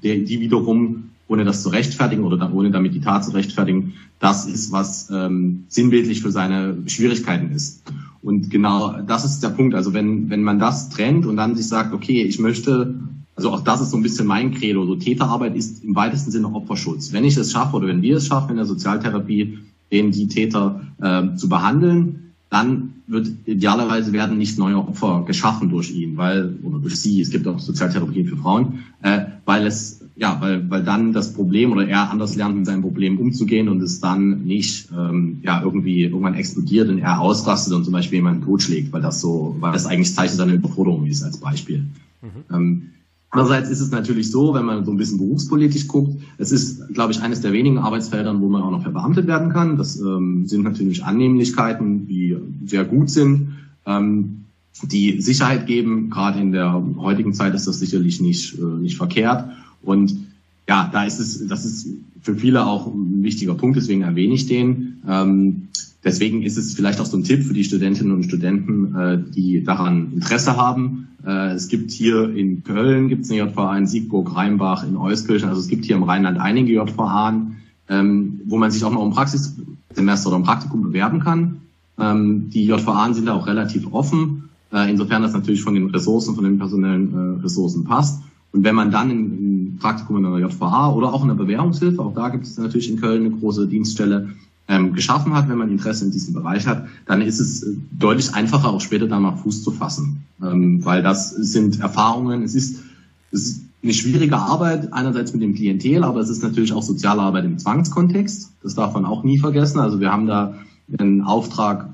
der, 0.04 0.18
die 0.18 0.40
wiederum, 0.40 1.10
ohne 1.28 1.46
das 1.46 1.62
zu 1.62 1.70
rechtfertigen 1.70 2.24
oder 2.24 2.38
dann, 2.38 2.54
ohne 2.54 2.72
damit 2.72 2.96
die 2.96 3.02
Tat 3.02 3.24
zu 3.24 3.32
rechtfertigen, 3.32 3.94
das 4.20 4.48
ist, 4.48 4.72
was 4.72 5.12
ähm, 5.12 5.66
sinnbildlich 5.68 6.22
für 6.24 6.32
seine 6.32 6.78
Schwierigkeiten 6.88 7.52
ist. 7.52 7.84
Und 8.28 8.50
genau 8.50 9.00
das 9.08 9.24
ist 9.24 9.42
der 9.42 9.52
Punkt. 9.52 9.74
Also 9.74 9.94
wenn, 9.94 10.30
wenn 10.30 10.44
man 10.44 10.60
das 10.60 10.90
trennt 10.90 11.26
und 11.26 11.38
dann 11.38 11.56
sich 11.56 11.66
sagt, 11.66 11.94
okay, 11.94 12.24
ich 12.24 12.40
möchte, 12.40 12.94
also 13.38 13.52
auch 13.52 13.62
das 13.62 13.80
ist 13.80 13.92
so 13.92 13.96
ein 13.96 14.04
bisschen 14.04 14.28
mein 14.28 14.54
Credo, 14.54 14.86
so 14.86 14.98
Täterarbeit 14.98 15.56
ist 15.56 15.82
im 15.86 15.96
weitesten 15.96 16.32
Sinne 16.32 16.54
Opferschutz. 16.54 17.14
Wenn 17.14 17.24
ich 17.24 17.38
es 17.38 17.54
schaffe 17.54 17.78
oder 17.78 17.88
wenn 17.88 18.02
wir 18.02 18.18
es 18.18 18.28
schaffen 18.28 18.50
in 18.50 18.58
der 18.58 18.66
Sozialtherapie, 18.66 19.60
den 19.94 20.12
die 20.12 20.28
Täter 20.28 20.82
äh, 21.02 21.38
zu 21.38 21.48
behandeln, 21.48 22.34
dann 22.50 22.96
wird 23.08 23.30
idealerweise 23.46 24.12
werden 24.12 24.38
nicht 24.38 24.60
neue 24.60 24.78
Opfer 24.78 25.24
geschaffen 25.26 25.70
durch 25.70 25.92
ihn, 25.92 26.18
weil, 26.18 26.54
oder 26.64 26.80
durch 26.80 27.00
sie, 27.00 27.22
es 27.22 27.30
gibt 27.30 27.48
auch 27.48 27.60
Sozialtherapien 27.60 28.28
für 28.28 28.36
Frauen, 28.36 28.80
äh, 29.04 29.22
weil 29.46 29.66
es 29.66 29.97
ja, 30.20 30.38
weil, 30.42 30.70
weil 30.70 30.84
dann 30.84 31.14
das 31.14 31.34
Problem 31.34 31.72
oder 31.72 31.88
er 31.88 32.10
anders 32.10 32.36
lernt, 32.36 32.58
mit 32.58 32.66
seinem 32.66 32.82
Problem 32.82 33.20
umzugehen 33.20 33.70
und 33.70 33.82
es 33.82 34.00
dann 34.00 34.46
nicht 34.46 34.90
ähm, 34.92 35.40
ja 35.44 35.62
irgendwie 35.62 36.04
irgendwann 36.04 36.34
explodiert 36.34 36.90
und 36.90 36.98
er 36.98 37.22
ausrastet 37.22 37.74
und 37.74 37.84
zum 37.84 37.94
Beispiel 37.94 38.18
jemanden 38.18 38.44
totschlägt, 38.44 38.92
weil 38.92 39.02
das 39.02 39.22
so, 39.22 39.56
weil 39.60 39.74
das 39.74 39.86
eigentlich 39.86 40.14
Zeichen 40.16 40.36
seiner 40.36 40.54
Überforderung 40.54 41.06
ist 41.06 41.24
als 41.24 41.38
Beispiel. 41.38 41.86
Mhm. 42.24 42.56
Ähm, 42.56 42.82
andererseits 43.30 43.70
ist 43.70 43.80
es 43.80 43.92
natürlich 43.92 44.32
so, 44.32 44.56
wenn 44.56 44.66
man 44.66 44.86
so 44.86 44.92
ein 44.92 44.98
bisschen 44.98 45.20
berufspolitisch 45.20 45.88
guckt, 45.88 46.20
es 46.40 46.52
ist, 46.52 46.92
glaube 46.96 47.12
ich, 47.12 47.22
eines 47.22 47.42
der 47.42 47.54
wenigen 47.54 47.78
Arbeitsfeldern, 47.78 48.42
wo 48.42 48.50
man 48.50 48.64
auch 48.64 48.72
noch 48.72 48.82
verbeamtet 48.82 49.28
werden 49.28 49.54
kann. 49.54 49.78
Das 49.78 50.00
ähm, 50.00 50.48
sind 50.48 50.64
natürlich 50.64 51.04
Annehmlichkeiten, 51.04 52.08
die 52.08 52.36
sehr 52.66 52.86
gut 52.86 53.12
sind. 53.12 53.50
Ähm, 53.86 54.46
die 54.84 55.22
Sicherheit 55.22 55.66
geben. 55.68 56.10
Gerade 56.10 56.40
in 56.40 56.52
der 56.52 56.84
heutigen 56.98 57.34
Zeit 57.34 57.54
ist 57.56 57.68
das 57.68 57.80
sicherlich 57.80 58.22
nicht, 58.22 58.58
äh, 58.58 58.64
nicht 58.64 58.98
verkehrt. 58.98 59.46
Und 59.84 60.28
ja, 60.68 60.90
da 60.92 61.04
ist 61.04 61.20
es, 61.20 61.48
das 61.48 61.66
ist 61.66 61.88
für 62.22 62.36
viele 62.36 62.66
auch 62.66 62.88
ein 62.88 63.24
wichtiger 63.24 63.56
Punkt, 63.56 63.78
deswegen 63.78 64.02
erwähne 64.02 64.34
ich 64.34 64.48
den. 64.48 65.02
Ähm, 65.08 65.70
deswegen 66.04 66.44
ist 66.44 66.58
es 66.58 66.74
vielleicht 66.74 67.00
auch 67.00 67.06
so 67.06 67.18
ein 67.18 67.24
Tipp 67.24 67.44
für 67.44 67.54
die 67.54 67.64
Studentinnen 67.64 68.14
und 68.14 68.24
Studenten, 68.24 68.96
äh, 68.96 69.18
die 69.34 69.64
daran 69.64 70.12
Interesse 70.14 70.58
haben. 70.58 71.08
Äh, 71.26 71.54
es 71.54 71.68
gibt 71.68 71.92
hier 71.92 72.36
in 72.36 72.64
Köln 72.64 73.08
gibt 73.08 73.26
es 73.26 73.32
eine 73.32 73.40
JVA, 73.40 73.78
in 73.78 73.88
Siegburg, 73.88 74.36
Rheinbach, 74.36 74.86
in 74.86 74.98
Euskirchen. 74.98 75.50
Also 75.50 75.62
es 75.62 75.68
gibt 75.68 75.86
hier 75.86 75.96
im 75.96 76.04
Rheinland 76.04 76.40
einige 76.40 76.74
JVA, 76.74 77.48
ähm, 77.90 78.42
wo 78.46 78.58
man 78.58 78.72
sich 78.72 78.84
auch 78.84 78.92
mal 78.92 79.00
um 79.00 79.14
Praxissemester 79.14 80.28
oder 80.28 80.38
um 80.38 80.44
Praktikum 80.44 80.84
bewerben 80.84 81.20
kann. 81.20 81.62
Ähm, 82.00 82.50
die 82.50 82.66
JVA 82.66 83.14
sind 83.14 83.28
da 83.28 83.34
auch 83.34 83.48
relativ 83.48 83.92
offen, 83.92 84.50
äh, 84.72 84.90
insofern 84.90 85.22
das 85.22 85.34
natürlich 85.34 85.62
von 85.62 85.74
den 85.74 85.90
Ressourcen, 85.90 86.36
von 86.36 86.44
den 86.44 86.58
personellen 86.60 87.14
äh, 87.14 87.42
Ressourcen 87.42 87.84
passt. 87.86 88.22
Und 88.52 88.64
wenn 88.64 88.76
man 88.76 88.92
dann 88.92 89.10
ein 89.10 89.78
Praktikum 89.80 90.18
in 90.18 90.26
einer 90.26 90.40
JVA 90.40 90.92
oder 90.92 91.14
auch 91.14 91.22
in 91.22 91.28
der 91.28 91.36
Bewährungshilfe, 91.36 92.02
auch 92.02 92.14
da 92.14 92.30
gibt 92.30 92.46
es 92.46 92.58
natürlich 92.58 92.90
in 92.90 93.00
Köln 93.00 93.26
eine 93.26 93.36
große 93.36 93.68
Dienststelle, 93.68 94.30
ähm, 94.68 94.94
geschaffen 94.94 95.34
hat, 95.34 95.48
wenn 95.50 95.58
man 95.58 95.72
Interesse 95.72 96.06
in 96.06 96.12
diesem 96.12 96.34
Bereich 96.34 96.68
hat, 96.68 96.88
dann 97.06 97.22
ist 97.22 97.40
es 97.40 97.64
äh, 97.64 97.74
deutlich 97.92 98.34
einfacher, 98.34 98.70
auch 98.70 98.82
später 98.82 99.08
da 99.08 99.20
mal 99.20 99.36
Fuß 99.38 99.64
zu 99.64 99.72
fassen. 99.72 100.26
Ähm, 100.42 100.84
weil 100.84 101.02
das 101.02 101.30
sind 101.30 101.80
Erfahrungen, 101.80 102.44
es 102.44 102.54
ist, 102.54 102.84
es 103.32 103.48
ist 103.48 103.62
eine 103.82 103.94
schwierige 103.94 104.38
Arbeit, 104.38 104.92
einerseits 104.92 105.34
mit 105.34 105.42
dem 105.42 105.56
Klientel, 105.56 106.04
aber 106.04 106.20
es 106.20 106.30
ist 106.30 106.44
natürlich 106.44 106.74
auch 106.74 106.84
soziale 106.84 107.22
Arbeit 107.22 107.46
im 107.46 107.58
Zwangskontext. 107.58 108.52
Das 108.62 108.76
darf 108.76 108.94
man 108.94 109.06
auch 109.06 109.24
nie 109.24 109.40
vergessen. 109.40 109.80
Also 109.80 110.00
wir 110.02 110.12
haben 110.12 110.28
da 110.28 110.56
einen 110.98 111.22
Auftrag, 111.22 111.90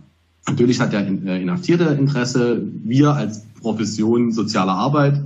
natürlich 0.48 0.80
hat 0.80 0.94
der 0.94 1.08
äh, 1.08 1.42
Inhaftierte 1.42 1.86
Interesse, 1.86 2.64
wir 2.84 3.14
als 3.14 3.44
Profession 3.62 4.32
soziale 4.32 4.72
Arbeit 4.72 5.22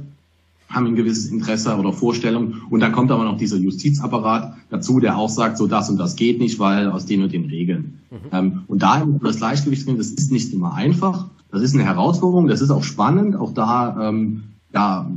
haben 0.69 0.87
ein 0.87 0.95
gewisses 0.95 1.27
Interesse 1.27 1.75
oder 1.75 1.93
Vorstellung. 1.93 2.55
Und 2.69 2.81
dann 2.81 2.91
kommt 2.91 3.11
aber 3.11 3.23
noch 3.23 3.37
dieser 3.37 3.57
Justizapparat 3.57 4.53
dazu, 4.69 4.99
der 4.99 5.17
auch 5.17 5.29
sagt, 5.29 5.57
so 5.57 5.67
das 5.67 5.89
und 5.89 5.97
das 5.97 6.15
geht 6.15 6.39
nicht, 6.39 6.59
weil 6.59 6.89
aus 6.89 7.05
den 7.05 7.23
und 7.23 7.31
den 7.31 7.45
Regeln. 7.45 7.99
Mhm. 8.11 8.17
Ähm, 8.31 8.63
und 8.67 8.81
da 8.83 9.05
das 9.23 9.37
Gleichgewicht 9.37 9.87
drin, 9.87 9.97
das 9.97 10.11
ist 10.11 10.31
nicht 10.31 10.53
immer 10.53 10.73
einfach. 10.73 11.27
Das 11.51 11.61
ist 11.61 11.73
eine 11.73 11.85
Herausforderung, 11.85 12.47
das 12.47 12.61
ist 12.61 12.71
auch 12.71 12.83
spannend. 12.83 13.35
Auch 13.35 13.53
da 13.53 14.09
ähm, 14.09 14.43
ja, 14.73 15.09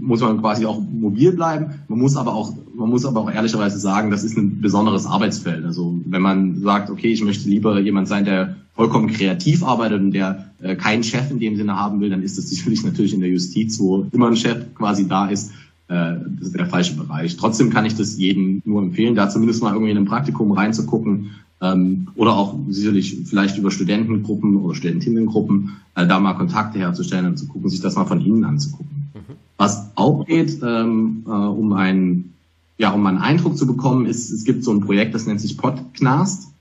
muss 0.00 0.20
man 0.20 0.40
quasi 0.40 0.66
auch 0.66 0.80
mobil 0.80 1.32
bleiben. 1.32 1.80
Man 1.88 1.98
muss 1.98 2.16
aber 2.16 2.34
auch, 2.34 2.52
man 2.74 2.90
muss 2.90 3.06
aber 3.06 3.20
auch 3.20 3.30
ehrlicherweise 3.30 3.78
sagen, 3.78 4.10
das 4.10 4.24
ist 4.24 4.36
ein 4.36 4.60
besonderes 4.60 5.06
Arbeitsfeld. 5.06 5.64
Also 5.64 5.98
wenn 6.04 6.22
man 6.22 6.60
sagt, 6.60 6.90
okay, 6.90 7.08
ich 7.08 7.24
möchte 7.24 7.48
lieber 7.48 7.80
jemand 7.80 8.08
sein, 8.08 8.24
der 8.24 8.56
vollkommen 8.78 9.08
kreativ 9.08 9.64
arbeitet 9.64 10.00
und 10.00 10.12
der 10.12 10.52
äh, 10.62 10.76
keinen 10.76 11.02
Chef 11.02 11.32
in 11.32 11.40
dem 11.40 11.56
Sinne 11.56 11.74
haben 11.74 11.98
will, 11.98 12.10
dann 12.10 12.22
ist 12.22 12.38
das 12.38 12.48
sicherlich 12.48 12.84
natürlich 12.84 13.12
in 13.12 13.18
der 13.18 13.28
Justiz, 13.28 13.80
wo 13.80 14.06
immer 14.12 14.28
ein 14.28 14.36
Chef 14.36 14.72
quasi 14.76 15.08
da 15.08 15.26
ist, 15.26 15.50
äh, 15.88 16.14
das 16.38 16.52
wäre 16.52 16.58
der 16.58 16.66
falsche 16.66 16.94
Bereich. 16.94 17.36
Trotzdem 17.36 17.70
kann 17.70 17.86
ich 17.86 17.96
das 17.96 18.16
jedem 18.16 18.62
nur 18.64 18.80
empfehlen, 18.80 19.16
da 19.16 19.28
zumindest 19.28 19.64
mal 19.64 19.72
irgendwie 19.72 19.90
in 19.90 19.96
ein 19.96 20.04
Praktikum 20.04 20.52
reinzugucken 20.52 21.30
ähm, 21.60 22.06
oder 22.14 22.36
auch 22.36 22.54
sicherlich 22.68 23.18
vielleicht 23.24 23.58
über 23.58 23.72
Studentengruppen 23.72 24.54
oder 24.54 24.76
Studentinnengruppen 24.76 25.72
äh, 25.96 26.06
da 26.06 26.20
mal 26.20 26.34
Kontakte 26.34 26.78
herzustellen 26.78 27.26
und 27.26 27.36
zu 27.36 27.48
gucken, 27.48 27.70
sich 27.70 27.80
das 27.80 27.96
mal 27.96 28.04
von 28.04 28.24
innen 28.24 28.44
anzugucken. 28.44 29.10
Mhm. 29.12 29.34
Was 29.56 29.90
auch 29.96 30.24
geht, 30.24 30.56
ähm, 30.62 31.24
äh, 31.26 31.30
um 31.30 31.72
einen 31.72 32.32
ja, 32.80 32.92
um 32.92 33.04
einen 33.06 33.18
Eindruck 33.18 33.58
zu 33.58 33.66
bekommen, 33.66 34.06
ist, 34.06 34.30
es 34.30 34.44
gibt 34.44 34.62
so 34.62 34.70
ein 34.70 34.78
Projekt, 34.78 35.12
das 35.12 35.26
nennt 35.26 35.40
sich 35.40 35.58
Podcast. 35.58 36.52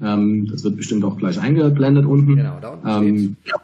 Ähm, 0.00 0.48
das 0.50 0.64
wird 0.64 0.76
bestimmt 0.76 1.04
auch 1.04 1.16
gleich 1.16 1.40
eingeblendet 1.40 2.04
unten. 2.04 2.36
Genau, 2.36 2.58
da 2.60 2.70
unten 2.70 2.88
ähm, 2.88 3.36
ja, 3.44 3.56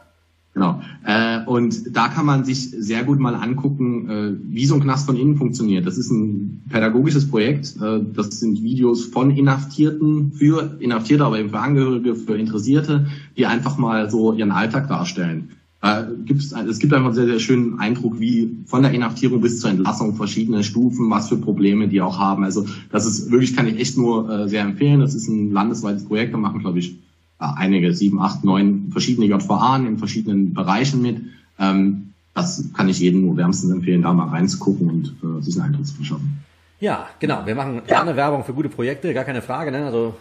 Genau. 0.53 0.81
Äh, 1.03 1.43
und 1.45 1.95
da 1.95 2.09
kann 2.09 2.27
man 2.27 2.45
sich 2.45 2.69
sehr 2.69 3.03
gut 3.03 3.19
mal 3.19 3.33
angucken, 3.33 4.09
äh, 4.09 4.53
wie 4.53 4.67
so 4.67 4.75
ein 4.75 4.81
Knast 4.81 5.07
von 5.07 5.15
innen 5.15 5.35
funktioniert. 5.35 5.87
Das 5.87 5.97
ist 5.97 6.11
ein 6.11 6.61
pädagogisches 6.69 7.27
Projekt. 7.27 7.75
Äh, 7.81 8.01
das 8.13 8.39
sind 8.39 8.61
Videos 8.61 9.05
von 9.05 9.31
Inhaftierten 9.31 10.31
für 10.33 10.77
Inhaftierte, 10.79 11.25
aber 11.25 11.39
eben 11.39 11.49
für 11.49 11.59
Angehörige, 11.59 12.15
für 12.15 12.37
Interessierte, 12.37 13.07
die 13.35 13.47
einfach 13.47 13.79
mal 13.79 14.11
so 14.11 14.33
ihren 14.33 14.51
Alltag 14.51 14.87
darstellen. 14.87 15.49
Äh, 15.83 16.03
gibt's, 16.25 16.53
es 16.53 16.79
gibt 16.79 16.93
einfach 16.93 17.07
einen 17.07 17.15
sehr, 17.15 17.27
sehr 17.27 17.39
schönen 17.39 17.77
Eindruck, 17.77 18.17
wie 18.17 18.57
von 18.65 18.83
der 18.83 18.93
Inhaftierung 18.93 19.41
bis 19.41 19.59
zur 19.59 19.69
Entlassung 19.69 20.15
verschiedene 20.15 20.63
Stufen, 20.63 21.09
was 21.09 21.27
für 21.27 21.35
Probleme 21.35 21.89
die 21.89 21.99
auch 21.99 22.17
haben. 22.17 22.45
Also 22.45 22.65
das 22.89 23.05
ist 23.05 23.29
wirklich, 23.29 23.53
kann 23.53 23.67
ich 23.67 23.77
echt 23.77 23.97
nur 23.97 24.29
äh, 24.29 24.47
sehr 24.47 24.61
empfehlen. 24.61 25.01
Das 25.01 25.13
ist 25.13 25.27
ein 25.27 25.51
landesweites 25.51 26.05
Projekt. 26.05 26.33
Da 26.33 26.37
machen, 26.37 26.61
glaube 26.61 26.79
ich, 26.79 26.95
einige, 27.37 27.93
sieben, 27.93 28.21
acht, 28.21 28.45
neun 28.45 28.87
verschiedene 28.91 29.27
JVA 29.27 29.75
in 29.75 29.97
verschiedenen 29.97 30.53
Bereichen 30.53 31.01
mit. 31.01 31.21
Ähm, 31.59 32.13
das 32.33 32.69
kann 32.73 32.87
ich 32.87 32.99
jedem 32.99 33.21
nur 33.21 33.35
wärmstens 33.35 33.71
empfehlen, 33.71 34.03
da 34.03 34.13
mal 34.13 34.29
reinzugucken 34.29 34.89
und 34.89 35.15
äh, 35.21 35.41
sich 35.43 35.55
einen 35.55 35.65
Eindruck 35.65 35.85
zu 35.85 35.95
verschaffen. 35.95 36.39
Ja, 36.79 37.07
genau. 37.19 37.45
Wir 37.45 37.55
machen 37.55 37.81
gerne 37.85 38.11
ja. 38.11 38.17
Werbung 38.17 38.45
für 38.45 38.53
gute 38.53 38.69
Projekte, 38.69 39.13
gar 39.13 39.25
keine 39.25 39.41
Frage. 39.41 39.71
Ne? 39.71 39.85
Also 39.85 40.15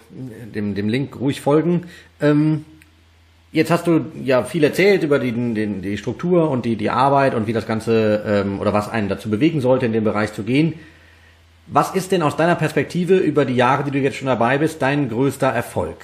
dem, 0.55 0.75
dem 0.75 0.89
Link 0.89 1.19
ruhig 1.21 1.41
folgen. 1.41 1.83
Ähm, 2.21 2.65
jetzt 3.53 3.71
hast 3.71 3.87
du 3.87 4.07
ja 4.25 4.43
viel 4.43 4.65
erzählt 4.65 5.03
über 5.03 5.19
die, 5.19 5.33
die, 5.33 5.81
die 5.81 5.99
Struktur 5.99 6.51
und 6.51 6.65
die, 6.65 6.77
die 6.77 6.91
Arbeit 6.91 7.35
und 7.35 7.47
wie 7.47 7.53
das 7.53 7.67
Ganze 7.67 8.23
ähm, 8.27 8.59
oder 8.59 8.73
was 8.73 8.89
einen 8.89 9.09
dazu 9.09 9.31
bewegen 9.31 9.61
sollte, 9.61 9.87
in 9.87 9.93
den 9.93 10.05
Bereich 10.05 10.33
zu 10.33 10.43
gehen. 10.43 10.75
Was 11.69 11.95
ist 11.95 12.11
denn 12.11 12.23
aus 12.23 12.37
deiner 12.37 12.57
Perspektive 12.57 13.19
über 13.19 13.45
die 13.45 13.55
Jahre, 13.55 13.85
die 13.85 13.93
du 13.93 13.99
jetzt 13.99 14.17
schon 14.17 14.27
dabei 14.27 14.59
bist, 14.59 14.83
dein 14.83 15.09
größter 15.09 15.49
Erfolg? 15.49 15.99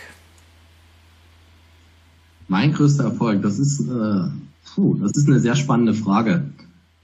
Mein 2.47 2.73
größter 2.73 3.05
Erfolg, 3.05 3.43
das 3.43 3.59
ist, 3.59 3.81
äh, 3.81 4.28
puh, 4.75 4.95
das 4.95 5.12
ist 5.12 5.26
eine 5.26 5.40
sehr 5.40 5.57
spannende 5.57 5.95
Frage. 5.95 6.45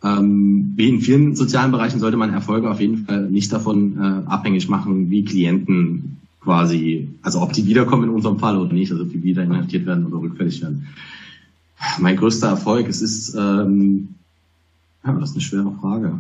Ähm, 0.02 0.72
wie 0.76 0.88
in 0.88 1.00
vielen 1.00 1.34
sozialen 1.34 1.72
Bereichen 1.72 1.98
sollte 1.98 2.16
man 2.16 2.32
Erfolge 2.32 2.70
auf 2.70 2.80
jeden 2.80 3.04
Fall 3.04 3.28
nicht 3.28 3.52
davon 3.52 3.98
äh, 3.98 4.30
abhängig 4.30 4.68
machen, 4.68 5.10
wie 5.10 5.24
Klienten 5.24 6.20
quasi, 6.44 7.08
also 7.22 7.40
ob 7.40 7.52
die 7.52 7.66
wiederkommen 7.66 8.04
in 8.04 8.10
unserem 8.10 8.38
Fall 8.38 8.56
oder 8.56 8.72
nicht, 8.72 8.92
also 8.92 9.02
ob 9.02 9.10
die 9.10 9.22
wieder 9.22 9.42
inhaftiert 9.42 9.86
werden 9.86 10.06
oder 10.06 10.18
rückfällig 10.18 10.62
werden. 10.62 10.86
Mein 11.98 12.16
größter 12.16 12.48
Erfolg, 12.48 12.88
es 12.88 13.02
ist, 13.02 13.34
ähm, 13.34 14.08
ja, 15.04 15.12
das 15.12 15.30
ist 15.30 15.36
eine 15.36 15.42
schwere 15.42 15.72
Frage. 15.80 16.18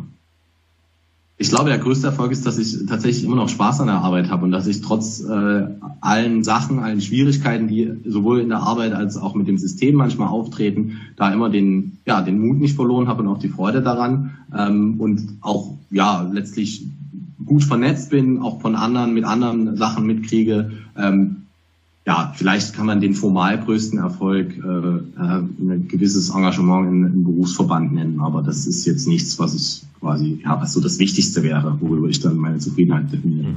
Ich 1.36 1.48
glaube, 1.48 1.68
der 1.68 1.78
größte 1.78 2.06
Erfolg 2.06 2.30
ist, 2.30 2.46
dass 2.46 2.58
ich 2.58 2.86
tatsächlich 2.86 3.24
immer 3.24 3.34
noch 3.36 3.48
Spaß 3.48 3.80
an 3.80 3.88
der 3.88 3.96
Arbeit 3.96 4.30
habe 4.30 4.44
und 4.44 4.52
dass 4.52 4.68
ich 4.68 4.82
trotz 4.82 5.20
äh, 5.20 5.66
allen 6.00 6.44
Sachen, 6.44 6.78
allen 6.78 7.00
Schwierigkeiten, 7.00 7.66
die 7.66 7.90
sowohl 8.06 8.40
in 8.40 8.50
der 8.50 8.60
Arbeit 8.60 8.92
als 8.92 9.16
auch 9.16 9.34
mit 9.34 9.48
dem 9.48 9.58
System 9.58 9.96
manchmal 9.96 10.28
auftreten, 10.28 11.00
da 11.16 11.32
immer 11.32 11.50
den, 11.50 11.98
ja, 12.06 12.22
den 12.22 12.38
Mut 12.38 12.60
nicht 12.60 12.76
verloren 12.76 13.08
habe 13.08 13.22
und 13.22 13.28
auch 13.28 13.38
die 13.38 13.48
Freude 13.48 13.82
daran 13.82 14.34
ähm, 14.56 15.00
und 15.00 15.38
auch 15.40 15.74
ja 15.90 16.22
letztlich 16.32 16.86
gut 17.46 17.64
vernetzt 17.64 18.10
bin, 18.10 18.42
auch 18.42 18.60
von 18.60 18.76
anderen 18.76 19.14
mit 19.14 19.24
anderen 19.24 19.76
Sachen 19.76 20.06
mitkriege. 20.06 20.72
Ähm, 20.96 21.44
ja, 22.06 22.32
vielleicht 22.36 22.74
kann 22.74 22.86
man 22.86 23.00
den 23.00 23.14
formal 23.14 23.58
größten 23.58 23.98
Erfolg 23.98 24.58
äh, 24.58 24.60
äh, 24.60 25.02
ein 25.16 25.88
gewisses 25.88 26.28
Engagement 26.30 26.88
in, 26.88 27.04
im 27.04 27.24
Berufsverband 27.24 27.94
nennen, 27.94 28.20
aber 28.20 28.42
das 28.42 28.66
ist 28.66 28.84
jetzt 28.84 29.08
nichts, 29.08 29.38
was 29.38 29.54
ich 29.54 29.82
quasi, 30.00 30.40
ja, 30.44 30.60
was 30.60 30.74
so 30.74 30.80
das 30.80 30.98
Wichtigste 30.98 31.42
wäre, 31.42 31.78
worüber 31.80 32.08
ich 32.08 32.20
dann 32.20 32.36
meine 32.36 32.58
Zufriedenheit 32.58 33.10
definiere. 33.10 33.48
Mhm. 33.48 33.56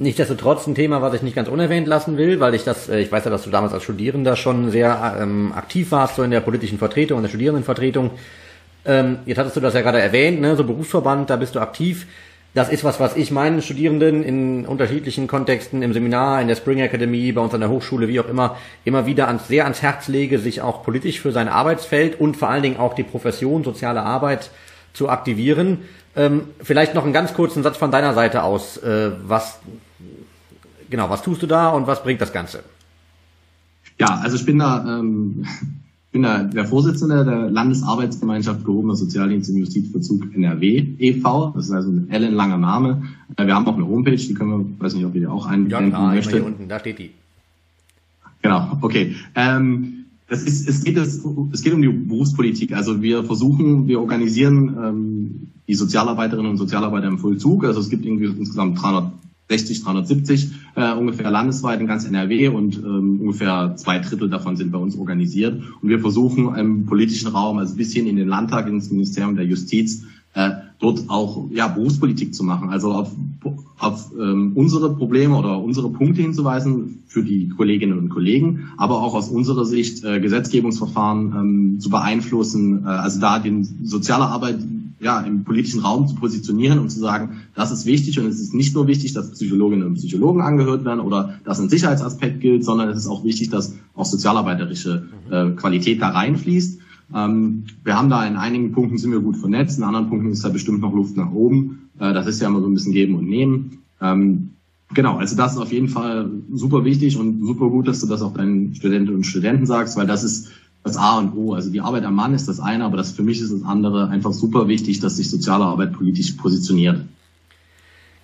Nichtsdestotrotz 0.00 0.66
ein 0.66 0.76
Thema, 0.76 1.02
was 1.02 1.14
ich 1.14 1.22
nicht 1.22 1.34
ganz 1.34 1.48
unerwähnt 1.48 1.88
lassen 1.88 2.18
will, 2.18 2.38
weil 2.40 2.54
ich 2.54 2.62
das, 2.62 2.88
äh, 2.88 3.00
ich 3.00 3.10
weiß 3.10 3.24
ja, 3.24 3.30
dass 3.30 3.44
du 3.44 3.50
damals 3.50 3.72
als 3.72 3.84
Studierender 3.84 4.36
schon 4.36 4.70
sehr 4.70 5.16
ähm, 5.18 5.52
aktiv 5.52 5.90
warst, 5.90 6.16
so 6.16 6.22
in 6.22 6.30
der 6.30 6.40
politischen 6.40 6.78
Vertretung, 6.78 7.18
in 7.18 7.22
der 7.22 7.30
Studierendenvertretung. 7.30 8.10
Ähm, 8.84 9.18
jetzt 9.24 9.38
hattest 9.38 9.56
du 9.56 9.60
das 9.60 9.74
ja 9.74 9.80
gerade 9.80 10.00
erwähnt, 10.00 10.40
ne, 10.40 10.56
so 10.56 10.64
Berufsverband, 10.64 11.30
da 11.30 11.36
bist 11.36 11.54
du 11.54 11.60
aktiv 11.60 12.06
das 12.54 12.70
ist 12.70 12.82
was, 12.82 12.98
was 12.98 13.16
ich 13.16 13.30
meinen 13.30 13.62
Studierenden 13.62 14.24
in 14.24 14.66
unterschiedlichen 14.66 15.26
Kontexten, 15.26 15.82
im 15.82 15.92
Seminar, 15.92 16.40
in 16.40 16.48
der 16.48 16.56
Spring 16.56 16.80
Academy, 16.80 17.30
bei 17.32 17.40
uns 17.40 17.54
an 17.54 17.60
der 17.60 17.68
Hochschule, 17.68 18.08
wie 18.08 18.18
auch 18.20 18.28
immer, 18.28 18.56
immer 18.84 19.06
wieder 19.06 19.28
ans, 19.28 19.48
sehr 19.48 19.64
ans 19.64 19.82
Herz 19.82 20.08
lege, 20.08 20.38
sich 20.38 20.62
auch 20.62 20.82
politisch 20.82 21.20
für 21.20 21.30
sein 21.30 21.48
Arbeitsfeld 21.48 22.18
und 22.18 22.36
vor 22.36 22.48
allen 22.48 22.62
Dingen 22.62 22.78
auch 22.78 22.94
die 22.94 23.02
Profession 23.02 23.64
soziale 23.64 24.02
Arbeit 24.02 24.50
zu 24.92 25.08
aktivieren. 25.08 25.82
Ähm, 26.16 26.48
vielleicht 26.60 26.94
noch 26.94 27.04
einen 27.04 27.12
ganz 27.12 27.34
kurzen 27.34 27.62
Satz 27.62 27.76
von 27.76 27.90
deiner 27.90 28.14
Seite 28.14 28.42
aus. 28.42 28.78
Äh, 28.78 29.12
was, 29.24 29.60
genau, 30.90 31.10
was 31.10 31.22
tust 31.22 31.42
du 31.42 31.46
da 31.46 31.68
und 31.68 31.86
was 31.86 32.02
bringt 32.02 32.20
das 32.20 32.32
Ganze? 32.32 32.64
Ja, 34.00 34.20
also 34.22 34.36
ich 34.36 34.46
bin 34.46 34.58
da 34.58 34.84
ähm, 34.84 35.46
bin 36.10 36.22
da 36.22 36.42
der 36.42 36.64
Vorsitzende 36.64 37.24
der 37.24 37.50
Landesarbeitsgemeinschaft 37.50 38.64
gehobener 38.64 38.96
Sozialdienst 38.96 39.50
im 39.50 39.58
Justizvollzug 39.58 40.34
NRW 40.34 40.86
e.V. 40.98 41.52
Das 41.54 41.66
ist 41.66 41.72
also 41.72 41.90
ein 41.90 42.10
ellenlanger 42.10 42.56
Name. 42.56 43.02
Äh, 43.36 43.46
wir 43.46 43.54
haben 43.54 43.66
auch 43.66 43.76
eine 43.76 43.86
Homepage, 43.86 44.16
die 44.16 44.34
können 44.34 44.50
wir, 44.50 44.84
weiß 44.84 44.94
nicht, 44.94 45.04
ob 45.04 45.14
ihr 45.14 45.20
die 45.22 45.26
auch 45.26 45.46
einblenden 45.46 45.92
ja, 45.92 46.14
möchtet. 46.14 46.34
Hier 46.34 46.46
unten, 46.46 46.68
da 46.68 46.78
steht 46.78 46.98
die. 46.98 47.10
Genau, 48.40 48.78
okay. 48.80 49.16
Ähm, 49.34 50.04
das 50.28 50.42
ist, 50.42 50.68
es, 50.68 50.84
geht, 50.84 50.96
es, 50.96 51.24
es 51.52 51.62
geht 51.62 51.72
um 51.72 51.82
die 51.82 51.88
Berufspolitik. 51.88 52.72
Also 52.74 53.02
wir 53.02 53.24
versuchen, 53.24 53.88
wir 53.88 54.00
organisieren 54.00 54.76
ähm, 54.82 55.48
die 55.66 55.74
Sozialarbeiterinnen 55.74 56.50
und 56.50 56.58
Sozialarbeiter 56.58 57.08
im 57.08 57.18
Vollzug. 57.18 57.64
Also 57.64 57.80
es 57.80 57.88
gibt 57.88 58.04
irgendwie 58.04 58.26
insgesamt 58.26 58.80
300 58.80 59.12
60, 59.48 59.82
370 59.82 60.50
äh, 60.76 60.92
ungefähr 60.92 61.30
landesweit 61.30 61.80
in 61.80 61.86
ganz 61.86 62.04
NRW 62.04 62.48
und 62.48 62.76
ähm, 62.76 63.20
ungefähr 63.20 63.74
zwei 63.76 63.98
Drittel 63.98 64.28
davon 64.28 64.56
sind 64.56 64.72
bei 64.72 64.78
uns 64.78 64.96
organisiert. 64.96 65.62
Und 65.80 65.88
wir 65.88 66.00
versuchen 66.00 66.54
im 66.54 66.86
politischen 66.86 67.28
Raum, 67.28 67.58
also 67.58 67.74
bis 67.74 67.92
hin 67.92 68.06
in 68.06 68.16
den 68.16 68.28
Landtag, 68.28 68.68
ins 68.68 68.90
Ministerium 68.90 69.36
der 69.36 69.46
Justiz, 69.46 70.04
äh, 70.34 70.50
dort 70.78 71.08
auch 71.08 71.50
ja, 71.50 71.68
Berufspolitik 71.68 72.34
zu 72.34 72.44
machen. 72.44 72.68
Also 72.68 72.92
auf, 72.92 73.10
auf 73.78 74.12
ähm, 74.20 74.52
unsere 74.54 74.94
Probleme 74.94 75.36
oder 75.36 75.60
unsere 75.60 75.90
Punkte 75.90 76.22
hinzuweisen 76.22 77.02
für 77.06 77.24
die 77.24 77.48
Kolleginnen 77.48 77.98
und 77.98 78.10
Kollegen, 78.10 78.68
aber 78.76 79.02
auch 79.02 79.14
aus 79.14 79.30
unserer 79.30 79.64
Sicht 79.64 80.04
äh, 80.04 80.20
Gesetzgebungsverfahren 80.20 81.32
ähm, 81.34 81.80
zu 81.80 81.88
beeinflussen, 81.88 82.84
äh, 82.84 82.88
also 82.88 83.18
da 83.18 83.38
den 83.38 83.64
soziale 83.82 84.26
Arbeit 84.26 84.58
ja, 85.00 85.20
im 85.20 85.44
politischen 85.44 85.80
Raum 85.80 86.08
zu 86.08 86.16
positionieren 86.16 86.78
und 86.78 86.90
zu 86.90 86.98
sagen, 86.98 87.42
das 87.54 87.70
ist 87.70 87.86
wichtig 87.86 88.18
und 88.18 88.26
es 88.26 88.40
ist 88.40 88.54
nicht 88.54 88.74
nur 88.74 88.86
wichtig, 88.86 89.12
dass 89.12 89.30
Psychologinnen 89.32 89.86
und 89.86 89.94
Psychologen 89.94 90.40
angehört 90.40 90.84
werden 90.84 91.00
oder 91.00 91.38
dass 91.44 91.60
ein 91.60 91.68
Sicherheitsaspekt 91.68 92.40
gilt, 92.40 92.64
sondern 92.64 92.88
es 92.88 92.98
ist 92.98 93.06
auch 93.06 93.24
wichtig, 93.24 93.50
dass 93.50 93.74
auch 93.94 94.04
sozialarbeiterische 94.04 95.08
äh, 95.30 95.50
Qualität 95.50 96.02
da 96.02 96.10
reinfließt. 96.10 96.80
Ähm, 97.14 97.64
wir 97.84 97.96
haben 97.96 98.10
da 98.10 98.26
in 98.26 98.36
einigen 98.36 98.72
Punkten 98.72 98.98
sind 98.98 99.12
wir 99.12 99.20
gut 99.20 99.36
vernetzt, 99.36 99.78
in 99.78 99.84
anderen 99.84 100.08
Punkten 100.08 100.30
ist 100.30 100.44
da 100.44 100.48
bestimmt 100.48 100.80
noch 100.80 100.92
Luft 100.92 101.16
nach 101.16 101.30
oben. 101.30 101.88
Äh, 101.98 102.12
das 102.12 102.26
ist 102.26 102.40
ja 102.40 102.48
immer 102.48 102.60
so 102.60 102.66
ein 102.66 102.74
bisschen 102.74 102.92
geben 102.92 103.14
und 103.14 103.28
nehmen. 103.28 103.78
Ähm, 104.00 104.50
genau, 104.94 105.16
also 105.16 105.36
das 105.36 105.52
ist 105.52 105.58
auf 105.58 105.72
jeden 105.72 105.88
Fall 105.88 106.30
super 106.52 106.84
wichtig 106.84 107.16
und 107.16 107.44
super 107.44 107.70
gut, 107.70 107.88
dass 107.88 108.00
du 108.00 108.06
das 108.06 108.22
auch 108.22 108.34
deinen 108.34 108.74
Studentinnen 108.74 109.14
und 109.14 109.24
Studenten 109.24 109.66
sagst, 109.66 109.96
weil 109.96 110.06
das 110.06 110.24
ist 110.24 110.50
das 110.84 110.96
A 110.96 111.18
und 111.18 111.34
O. 111.36 111.54
Also 111.54 111.70
die 111.70 111.80
Arbeit 111.80 112.04
am 112.04 112.14
Mann 112.14 112.34
ist 112.34 112.48
das 112.48 112.60
eine, 112.60 112.84
aber 112.84 112.96
das 112.96 113.12
für 113.12 113.22
mich 113.22 113.40
ist 113.40 113.52
das 113.52 113.64
andere 113.64 114.08
einfach 114.08 114.32
super 114.32 114.68
wichtig, 114.68 115.00
dass 115.00 115.16
sich 115.16 115.30
soziale 115.30 115.64
Arbeit 115.64 115.92
politisch 115.92 116.32
positioniert. 116.32 117.04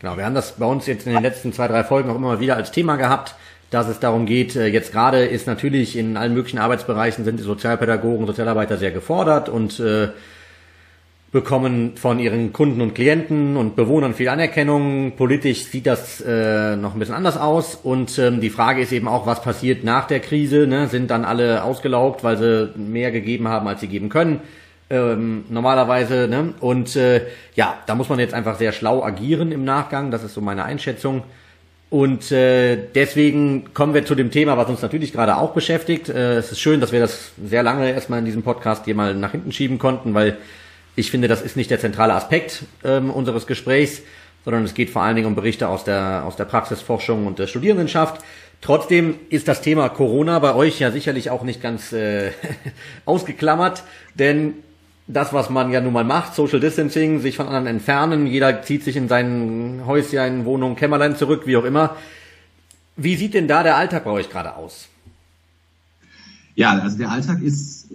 Genau, 0.01 0.17
wir 0.17 0.25
haben 0.25 0.35
das 0.35 0.53
bei 0.53 0.67
uns 0.67 0.87
jetzt 0.87 1.07
in 1.07 1.15
den 1.15 1.23
letzten 1.23 1.53
zwei, 1.53 1.69
drei 1.69 1.85
Folgen 1.85 2.11
auch 2.11 2.17
immer 2.17 2.41
wieder 2.41 2.57
als 2.57 2.73
Thema 2.73 2.97
gehabt, 2.97 3.37
dass 3.71 3.89
es 3.89 3.99
darum 3.99 4.27
geht, 4.27 4.55
äh, 4.55 4.67
jetzt 4.67 4.93
gerade 4.93 5.25
ist 5.25 5.47
natürlich 5.47 5.97
in 5.97 6.17
allen 6.17 6.35
möglichen 6.35 6.59
Arbeitsbereichen 6.59 7.25
sind 7.25 7.39
die 7.41 7.45
Sozialpädagogen, 7.45 8.27
Sozialarbeiter 8.27 8.77
sehr 8.77 8.93
gefordert 8.93 9.49
und 9.49 9.81
äh, 9.81 10.09
bekommen 11.35 11.97
von 11.97 12.21
ihren 12.21 12.53
Kunden 12.53 12.81
und 12.81 12.95
Klienten 12.95 13.57
und 13.57 13.75
Bewohnern 13.75 14.15
viel 14.15 14.29
Anerkennung. 14.29 15.15
Politisch 15.17 15.65
sieht 15.65 15.85
das 15.85 16.21
äh, 16.21 16.77
noch 16.77 16.95
ein 16.95 17.01
bisschen 17.01 17.17
anders 17.17 17.37
aus. 17.37 17.75
Und 17.75 18.17
ähm, 18.21 18.41
die 18.41 18.51
Frage 18.51 18.81
ist 18.81 18.93
eben 18.93 19.09
auch, 19.09 19.27
was 19.27 19.43
passiert 19.43 19.83
nach 19.83 20.07
der 20.07 20.21
Krise? 20.21 20.69
Ne? 20.69 20.87
Sind 20.87 21.11
dann 21.11 21.25
alle 21.25 21.65
ausgelaugt, 21.65 22.23
weil 22.23 22.39
sie 22.39 22.73
mehr 22.77 23.11
gegeben 23.11 23.49
haben, 23.49 23.67
als 23.67 23.81
sie 23.81 23.89
geben 23.89 24.11
können? 24.11 24.43
Ähm, 24.91 25.45
normalerweise. 25.49 26.29
Ne? 26.29 26.55
Und 26.61 26.95
äh, 26.95 27.23
ja, 27.57 27.79
da 27.87 27.97
muss 27.97 28.09
man 28.09 28.21
jetzt 28.21 28.33
einfach 28.33 28.57
sehr 28.57 28.71
schlau 28.71 29.03
agieren 29.03 29.51
im 29.51 29.65
Nachgang. 29.65 30.13
Das 30.13 30.23
ist 30.23 30.35
so 30.35 30.41
meine 30.41 30.65
Einschätzung. 30.65 31.25
Und 31.91 32.31
äh, 32.31 32.79
deswegen 32.95 33.75
kommen 33.75 33.93
wir 33.93 34.07
zu 34.07 34.15
dem 34.15 34.31
Thema, 34.31 34.57
was 34.57 34.69
uns 34.69 34.83
natürlich 34.83 35.13
gerade 35.13 35.37
auch 35.37 35.51
beschäftigt. 35.51 36.09
Äh, 36.09 36.37
es 36.37 36.53
ist 36.53 36.61
schön, 36.61 36.81
dass 36.81 36.93
wir 36.93 37.01
das 37.01 37.33
sehr 37.45 37.65
lange 37.65 37.91
erstmal 37.91 38.21
in 38.21 38.25
diesem 38.25 38.45
Podcast 38.45 38.85
hier 38.85 38.95
mal 38.95 39.17
nach 39.17 39.33
hinten 39.33 39.51
schieben 39.51 39.81
konnten, 39.81 40.15
weil 40.15 40.37
Ich 40.97 41.11
finde, 41.11 41.29
das 41.29 41.43
ist 41.43 41.57
nicht 41.57 41.71
der 41.71 41.81
zentrale 41.81 42.15
Aspekt 42.15 42.65
ähm, 42.85 43.11
unseres 43.11 43.47
Gesprächs, 43.47 44.03
sondern 44.45 44.65
es 44.65 44.75
geht 44.75 44.91
vor 44.91 45.03
allen 45.03 45.17
Dingen 45.17 45.27
um 45.27 45.35
Berichte 45.35 45.69
aus 45.69 45.85
der, 45.85 46.25
aus 46.25 46.37
der 46.37 46.45
Praxisforschung 46.45 47.27
und 47.27 47.39
der 47.39 47.47
Studierendenschaft. 47.47 48.23
Trotzdem 48.61 49.17
ist 49.29 49.49
das 49.49 49.61
Thema 49.61 49.89
Corona 49.89 50.39
bei 50.39 50.55
euch 50.55 50.79
ja 50.79 50.91
sicherlich 50.91 51.31
auch 51.31 51.43
nicht 51.43 51.61
ganz 51.61 51.93
äh, 51.93 52.31
ausgeklammert, 53.05 53.83
denn 54.15 54.55
das, 55.07 55.33
was 55.33 55.51
man 55.51 55.71
ja 55.71 55.81
nun 55.81 55.93
mal 55.93 56.05
macht, 56.05 56.35
Social 56.35 56.61
Distancing, 56.61 57.21
sich 57.21 57.37
von 57.37 57.47
anderen 57.47 57.67
entfernen, 57.67 58.27
jeder 58.27 58.63
zieht 58.63 58.85
sich 58.85 58.97
in 58.97 59.09
sein 59.09 59.83
Häuschen, 59.85 60.47
Wohnung, 60.47 60.77
Kämmerlein 60.77 61.17
zurück, 61.17 61.43
wie 61.47 61.57
auch 61.57 61.65
immer. 61.65 61.97
Wie 62.97 63.17
sieht 63.17 63.35
denn 63.35 63.49
da 63.49 63.63
der 63.63 63.77
Alltag 63.77 64.05
bei 64.05 64.11
euch 64.11 64.31
gerade 64.31 64.57
aus? 64.57 64.89
Ja, 66.55 66.79
also 66.79 66.97
der 66.97 67.11
Alltag 67.11 67.43
ist, 67.43 67.89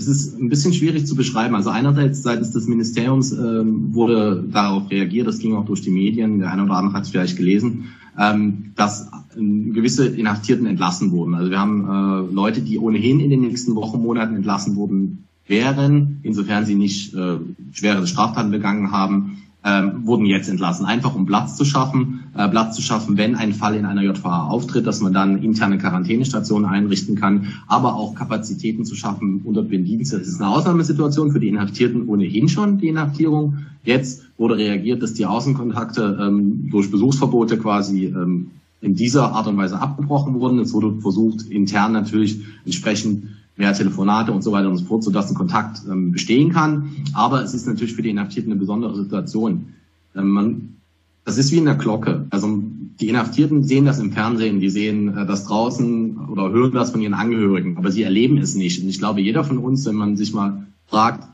es 0.00 0.08
ist 0.08 0.40
ein 0.40 0.48
bisschen 0.48 0.72
schwierig 0.72 1.06
zu 1.06 1.14
beschreiben. 1.14 1.54
Also 1.54 1.70
einerseits 1.70 2.22
seitens 2.22 2.52
des 2.52 2.66
Ministeriums 2.66 3.32
ähm, 3.32 3.94
wurde 3.94 4.44
darauf 4.50 4.90
reagiert, 4.90 5.26
das 5.26 5.38
ging 5.38 5.54
auch 5.54 5.66
durch 5.66 5.82
die 5.82 5.90
Medien, 5.90 6.40
der 6.40 6.50
eine 6.50 6.64
oder 6.64 6.74
andere 6.74 6.94
hat 6.94 7.04
es 7.04 7.10
vielleicht 7.10 7.36
gelesen, 7.36 7.90
ähm, 8.18 8.72
dass 8.76 9.08
gewisse 9.36 10.06
Inhaftierten 10.08 10.66
entlassen 10.66 11.12
wurden. 11.12 11.34
Also 11.34 11.50
wir 11.50 11.60
haben 11.60 11.84
äh, 11.84 12.34
Leute, 12.34 12.62
die 12.62 12.78
ohnehin 12.78 13.20
in 13.20 13.30
den 13.30 13.42
nächsten 13.42 13.74
Wochen, 13.76 14.00
Monaten 14.00 14.34
entlassen 14.34 14.74
wurden, 14.76 15.24
wären, 15.46 16.20
insofern 16.22 16.64
sie 16.64 16.74
nicht 16.74 17.14
äh, 17.14 17.36
schwere 17.72 18.06
Straftaten 18.06 18.50
begangen 18.50 18.90
haben, 18.90 19.42
ähm, 19.64 20.06
wurden 20.06 20.24
jetzt 20.24 20.48
entlassen, 20.48 20.86
einfach 20.86 21.14
um 21.14 21.26
Platz 21.26 21.56
zu 21.56 21.64
schaffen, 21.64 22.24
äh, 22.34 22.48
Platz 22.48 22.76
zu 22.76 22.82
schaffen, 22.82 23.18
wenn 23.18 23.34
ein 23.34 23.52
Fall 23.52 23.74
in 23.74 23.84
einer 23.84 24.02
JVA 24.02 24.46
auftritt, 24.46 24.86
dass 24.86 25.00
man 25.00 25.12
dann 25.12 25.42
interne 25.42 25.76
Quarantänestationen 25.76 26.68
einrichten 26.68 27.14
kann, 27.14 27.48
aber 27.66 27.94
auch 27.94 28.14
Kapazitäten 28.14 28.84
zu 28.84 28.94
schaffen 28.94 29.42
unter 29.44 29.62
Bedienste. 29.62 30.18
Das 30.18 30.28
ist 30.28 30.40
eine 30.40 30.50
Ausnahmesituation 30.50 31.30
für 31.32 31.40
die 31.40 31.48
Inhaftierten 31.48 32.08
ohnehin 32.08 32.48
schon, 32.48 32.78
die 32.78 32.88
Inhaftierung. 32.88 33.58
Jetzt 33.84 34.22
wurde 34.38 34.56
reagiert, 34.56 35.02
dass 35.02 35.14
die 35.14 35.26
Außenkontakte 35.26 36.18
ähm, 36.20 36.70
durch 36.70 36.90
Besuchsverbote 36.90 37.58
quasi 37.58 38.06
ähm, 38.06 38.50
in 38.80 38.94
dieser 38.94 39.32
Art 39.32 39.46
und 39.46 39.58
Weise 39.58 39.78
abgebrochen 39.78 40.34
wurden. 40.40 40.58
Es 40.58 40.72
wurde 40.72 41.00
versucht, 41.02 41.42
intern 41.50 41.92
natürlich 41.92 42.40
entsprechend 42.64 43.24
mehr 43.60 43.74
Telefonate 43.74 44.32
und 44.32 44.42
so 44.42 44.52
weiter 44.52 44.68
und 44.68 44.78
so 44.78 44.86
fort, 44.86 45.04
sodass 45.04 45.30
ein 45.30 45.34
Kontakt 45.34 45.82
ähm, 45.88 46.10
bestehen 46.12 46.50
kann. 46.50 46.90
Aber 47.12 47.44
es 47.44 47.54
ist 47.54 47.66
natürlich 47.66 47.94
für 47.94 48.02
die 48.02 48.10
Inhaftierten 48.10 48.50
eine 48.50 48.58
besondere 48.58 48.96
Situation. 48.96 49.74
Ähm, 50.16 50.30
man, 50.30 50.76
das 51.24 51.38
ist 51.38 51.52
wie 51.52 51.58
in 51.58 51.66
der 51.66 51.76
Glocke. 51.76 52.26
Also 52.30 52.62
die 53.00 53.08
Inhaftierten 53.08 53.62
sehen 53.62 53.84
das 53.84 54.00
im 54.00 54.12
Fernsehen, 54.12 54.60
die 54.60 54.70
sehen 54.70 55.16
äh, 55.16 55.26
das 55.26 55.44
draußen 55.44 56.28
oder 56.28 56.50
hören 56.50 56.72
das 56.72 56.90
von 56.90 57.02
ihren 57.02 57.14
Angehörigen, 57.14 57.76
aber 57.76 57.92
sie 57.92 58.02
erleben 58.02 58.38
es 58.38 58.54
nicht. 58.54 58.82
Und 58.82 58.88
ich 58.88 58.98
glaube, 58.98 59.20
jeder 59.20 59.44
von 59.44 59.58
uns, 59.58 59.86
wenn 59.86 59.94
man 59.94 60.16
sich 60.16 60.32
mal 60.32 60.66
fragt, 60.86 61.28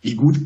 wie 0.00 0.14
gut 0.14 0.38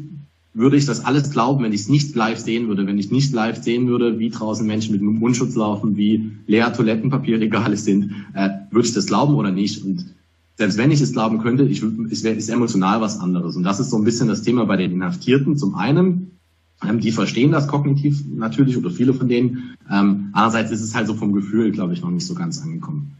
würde 0.54 0.78
ich 0.78 0.86
das 0.86 1.04
alles 1.04 1.30
glauben, 1.30 1.62
wenn 1.62 1.74
ich 1.74 1.82
es 1.82 1.88
nicht 1.90 2.14
live 2.14 2.38
sehen 2.38 2.68
würde, 2.68 2.86
wenn 2.86 2.98
ich 2.98 3.10
nicht 3.10 3.34
live 3.34 3.62
sehen 3.62 3.88
würde, 3.88 4.18
wie 4.18 4.30
draußen 4.30 4.66
Menschen 4.66 4.92
mit 4.92 5.02
Mundschutz 5.02 5.54
laufen, 5.54 5.98
wie 5.98 6.32
leer 6.46 6.72
Toilettenpapierregale 6.72 7.76
sind, 7.88 8.14
äh, 8.32 8.48
würde 8.70 8.88
ich 8.88 8.94
das 8.94 9.06
glauben 9.06 9.34
oder 9.34 9.52
nicht? 9.52 9.84
Und 9.84 10.06
selbst 10.56 10.78
wenn 10.78 10.90
ich 10.90 11.00
es 11.00 11.12
glauben 11.12 11.38
könnte, 11.38 11.64
ich, 11.64 11.82
es 11.82 12.22
ist 12.22 12.48
emotional 12.48 13.00
was 13.00 13.20
anderes. 13.20 13.56
Und 13.56 13.62
das 13.62 13.78
ist 13.78 13.90
so 13.90 13.98
ein 13.98 14.04
bisschen 14.04 14.28
das 14.28 14.42
Thema 14.42 14.64
bei 14.64 14.76
den 14.76 14.92
Inhaftierten. 14.92 15.56
Zum 15.56 15.74
einen, 15.74 16.38
ähm, 16.82 17.00
die 17.00 17.12
verstehen 17.12 17.52
das 17.52 17.68
kognitiv 17.68 18.24
natürlich 18.26 18.76
oder 18.76 18.90
viele 18.90 19.12
von 19.12 19.28
denen. 19.28 19.76
Ähm, 19.90 20.30
andererseits 20.32 20.70
ist 20.70 20.82
es 20.82 20.94
halt 20.94 21.06
so 21.06 21.14
vom 21.14 21.32
Gefühl, 21.32 21.72
glaube 21.72 21.92
ich, 21.92 22.00
noch 22.00 22.10
nicht 22.10 22.26
so 22.26 22.34
ganz 22.34 22.62
angekommen. 22.62 23.16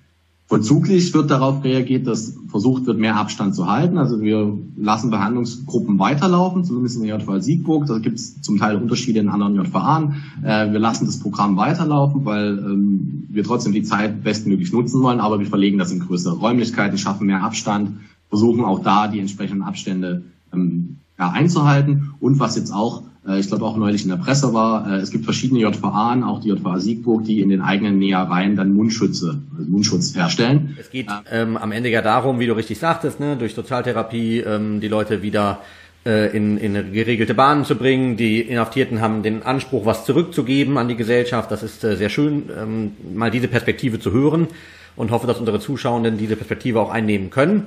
Vollzuglich 0.49 1.13
wird 1.13 1.31
darauf 1.31 1.65
reagiert, 1.65 2.07
dass 2.07 2.37
versucht 2.49 2.87
wird, 2.87 2.99
mehr 2.99 3.17
Abstand 3.17 3.57
zu 3.57 3.67
halten. 3.67 3.99
Also 3.99 4.21
wir 4.21 4.57
lassen 4.77 5.11
Behandlungsgruppen 5.11 5.99
weiterlaufen, 5.99 6.65
zumindest 6.65 6.97
in 6.97 7.07
der 7.07 7.19
JVA 7.19 7.41
Siegburg. 7.41 7.87
Da 7.87 7.99
gibt 7.99 8.17
es 8.17 8.41
zum 8.41 8.57
Teil 8.57 8.77
Unterschiede 8.77 9.19
in 9.19 9.29
anderen 9.29 9.57
JVA. 9.57 10.13
Äh, 10.45 10.73
wir 10.73 10.79
lassen 10.79 11.07
das 11.07 11.19
Programm 11.19 11.57
weiterlaufen, 11.57 12.25
weil 12.25 12.59
ähm, 12.59 13.27
wir 13.29 13.43
trotzdem 13.43 13.73
die 13.73 13.83
Zeit 13.83 14.23
bestmöglich 14.23 14.73
nutzen 14.73 15.03
wollen, 15.03 15.19
aber 15.19 15.41
wir 15.41 15.47
verlegen 15.47 15.79
das 15.79 15.91
in 15.91 15.99
größere 15.99 16.37
Räumlichkeiten, 16.37 16.97
schaffen 16.97 17.27
mehr 17.27 17.43
Abstand, 17.43 17.99
versuchen 18.29 18.65
auch 18.65 18.85
da 18.85 19.09
die 19.09 19.19
entsprechenden 19.19 19.63
Abstände 19.63 20.23
ähm, 20.55 20.99
ja, 21.19 21.31
einzuhalten. 21.31 22.15
Und 22.21 22.39
was 22.39 22.57
jetzt 22.57 22.73
auch 22.73 23.03
ich 23.35 23.49
glaube 23.49 23.65
auch 23.65 23.77
neulich 23.77 24.05
in 24.05 24.11
der 24.11 24.17
Presse 24.17 24.53
war, 24.55 24.91
äh, 24.91 24.97
es 24.97 25.11
gibt 25.11 25.25
verschiedene 25.25 25.61
JVA, 25.61 26.23
auch 26.27 26.41
die 26.41 26.49
JVA 26.49 26.79
Siegburg, 26.79 27.25
die 27.25 27.41
in 27.41 27.49
den 27.49 27.61
eigenen 27.61 27.99
Nähereien 27.99 28.57
dann 28.57 28.73
Mundschütze, 28.73 29.41
also 29.57 29.71
Mundschutz 29.71 30.15
herstellen. 30.15 30.77
Es 30.81 30.91
geht 30.91 31.09
ähm, 31.31 31.57
am 31.57 31.73
Ende 31.73 31.89
ja 31.89 32.03
darum, 32.03 32.39
wie 32.39 32.47
du 32.47 32.55
richtig 32.55 32.79
sagtest, 32.79 33.21
ne, 33.21 33.37
durch 33.37 33.55
Sozialtherapie 33.55 34.41
ähm, 34.41 34.81
die 34.81 34.89
Leute 34.89 35.23
wieder 35.23 35.59
äh, 36.07 36.37
in, 36.37 36.57
in 36.57 36.93
geregelte 36.93 37.35
Bahnen 37.35 37.65
zu 37.65 37.75
bringen. 37.75 38.17
Die 38.17 38.41
Inhaftierten 38.41 39.01
haben 39.01 39.25
den 39.25 39.43
Anspruch, 39.43 39.85
was 39.85 40.05
zurückzugeben 40.05 40.79
an 40.79 40.87
die 40.87 40.97
Gesellschaft. 40.97 41.51
Das 41.51 41.65
ist 41.65 41.83
äh, 41.83 41.97
sehr 41.97 42.11
schön, 42.11 42.45
ähm, 42.57 42.93
mal 43.13 43.33
diese 43.33 43.49
Perspektive 43.49 43.99
zu 43.99 44.13
hören 44.13 44.47
und 44.95 45.11
hoffe, 45.11 45.27
dass 45.27 45.39
unsere 45.39 45.59
Zuschauenden 45.59 46.17
diese 46.17 46.37
Perspektive 46.37 46.81
auch 46.81 46.91
einnehmen 46.91 47.31
können. 47.31 47.65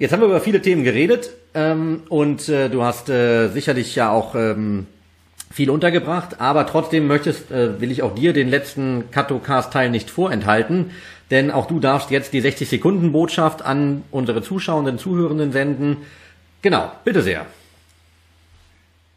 Jetzt 0.00 0.12
haben 0.12 0.20
wir 0.20 0.28
über 0.28 0.40
viele 0.40 0.62
Themen 0.62 0.82
geredet 0.82 1.28
ähm, 1.52 2.04
und 2.08 2.48
äh, 2.48 2.70
du 2.70 2.82
hast 2.82 3.10
äh, 3.10 3.48
sicherlich 3.48 3.94
ja 3.96 4.10
auch 4.10 4.34
ähm, 4.34 4.86
viel 5.50 5.68
untergebracht, 5.68 6.40
aber 6.40 6.66
trotzdem 6.66 7.06
möchtest, 7.06 7.50
äh, 7.50 7.78
will 7.82 7.90
ich 7.90 8.02
auch 8.02 8.14
dir 8.14 8.32
den 8.32 8.48
letzten 8.48 9.10
Katocast-Teil 9.10 9.90
nicht 9.90 10.08
vorenthalten, 10.08 10.86
denn 11.30 11.50
auch 11.50 11.66
du 11.66 11.80
darfst 11.80 12.10
jetzt 12.10 12.32
die 12.32 12.40
60-Sekunden-Botschaft 12.40 13.60
an 13.60 14.02
unsere 14.10 14.40
Zuschauenden, 14.40 14.96
Zuhörenden 14.96 15.52
senden. 15.52 15.98
Genau, 16.62 16.90
bitte 17.04 17.20
sehr. 17.20 17.44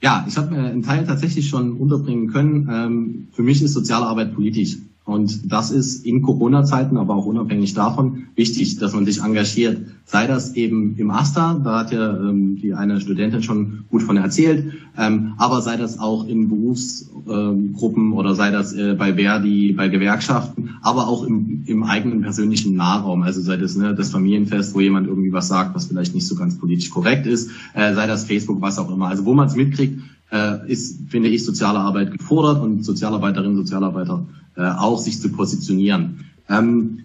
Ja, 0.02 0.26
ich 0.28 0.36
habe 0.36 0.54
mir 0.54 0.65
einen 0.69 0.84
Teil 0.84 1.08
tatsächlich 1.08 1.48
schon 1.48 1.78
unterbringen 1.78 2.28
können. 2.28 2.67
Ähm, 2.69 3.28
für 3.32 3.41
mich 3.41 3.62
ist 3.62 3.72
Sozialarbeit 3.72 4.36
politisch. 4.36 4.80
Und 5.06 5.52
das 5.52 5.70
ist 5.70 6.06
in 6.06 6.22
Corona-Zeiten, 6.22 6.96
aber 6.96 7.16
auch 7.16 7.26
unabhängig 7.26 7.74
davon, 7.74 8.28
wichtig, 8.36 8.78
dass 8.78 8.94
man 8.94 9.06
sich 9.06 9.22
engagiert. 9.22 9.82
Sei 10.06 10.28
das 10.28 10.56
eben 10.56 10.96
im 10.98 11.12
AStA, 11.12 11.60
da 11.62 11.80
hat 11.80 11.92
ja 11.92 12.18
ähm, 12.18 12.58
die 12.62 12.74
eine 12.74 13.02
Studentin 13.02 13.44
schon 13.44 13.84
gut 13.89 14.02
von 14.02 14.16
erzählt, 14.16 14.74
ähm, 14.98 15.34
aber 15.38 15.62
sei 15.62 15.76
das 15.76 16.00
auch 16.00 16.26
in 16.26 16.48
Berufsgruppen 16.48 18.04
ähm, 18.04 18.13
oder 18.13 18.34
sei 18.36 18.52
das 18.52 18.72
äh, 18.74 18.96
bei 18.98 19.16
Verdi, 19.16 19.74
bei 19.74 19.89
Gewerkschaften, 19.89 20.70
aber 20.82 21.08
auch 21.08 21.24
im, 21.26 21.63
im 21.66 21.84
eigenen 21.84 22.22
persönlichen 22.22 22.76
Nahraum. 22.76 23.24
Also 23.24 23.42
sei 23.42 23.58
das 23.58 23.76
ne, 23.76 23.94
das 23.94 24.10
Familienfest, 24.10 24.74
wo 24.74 24.80
jemand 24.80 25.08
irgendwie 25.08 25.34
was 25.34 25.50
sagt, 25.50 25.76
was 25.76 25.88
vielleicht 25.88 26.16
nicht 26.16 26.28
so 26.28 26.36
ganz 26.36 26.58
politisch 26.58 26.89
korrekt 26.89 27.26
ist, 27.26 27.50
äh, 27.74 27.94
sei 27.94 28.08
das 28.08 28.24
Facebook, 28.24 28.62
was 28.62 28.80
auch 28.80 28.89
immer. 28.89 29.08
Also 29.08 29.26
wo 29.26 29.34
man 29.34 29.48
es 29.48 29.56
mitkriegt, 29.56 30.00
äh, 30.34 30.69
ist, 30.69 31.00
finde 31.10 31.30
ich, 31.30 31.46
soziale 31.46 31.80
Arbeit 31.80 32.12
gefordert 32.12 32.62
und 32.62 32.84
Sozialarbeiterinnen 32.84 33.58
und 33.58 33.65
Sozialarbeiter 33.65 34.26
äh, 34.58 34.63
auch 34.63 35.00
sich 35.00 35.22
zu 35.22 35.30
positionieren. 35.30 36.26
Ähm, 36.50 37.04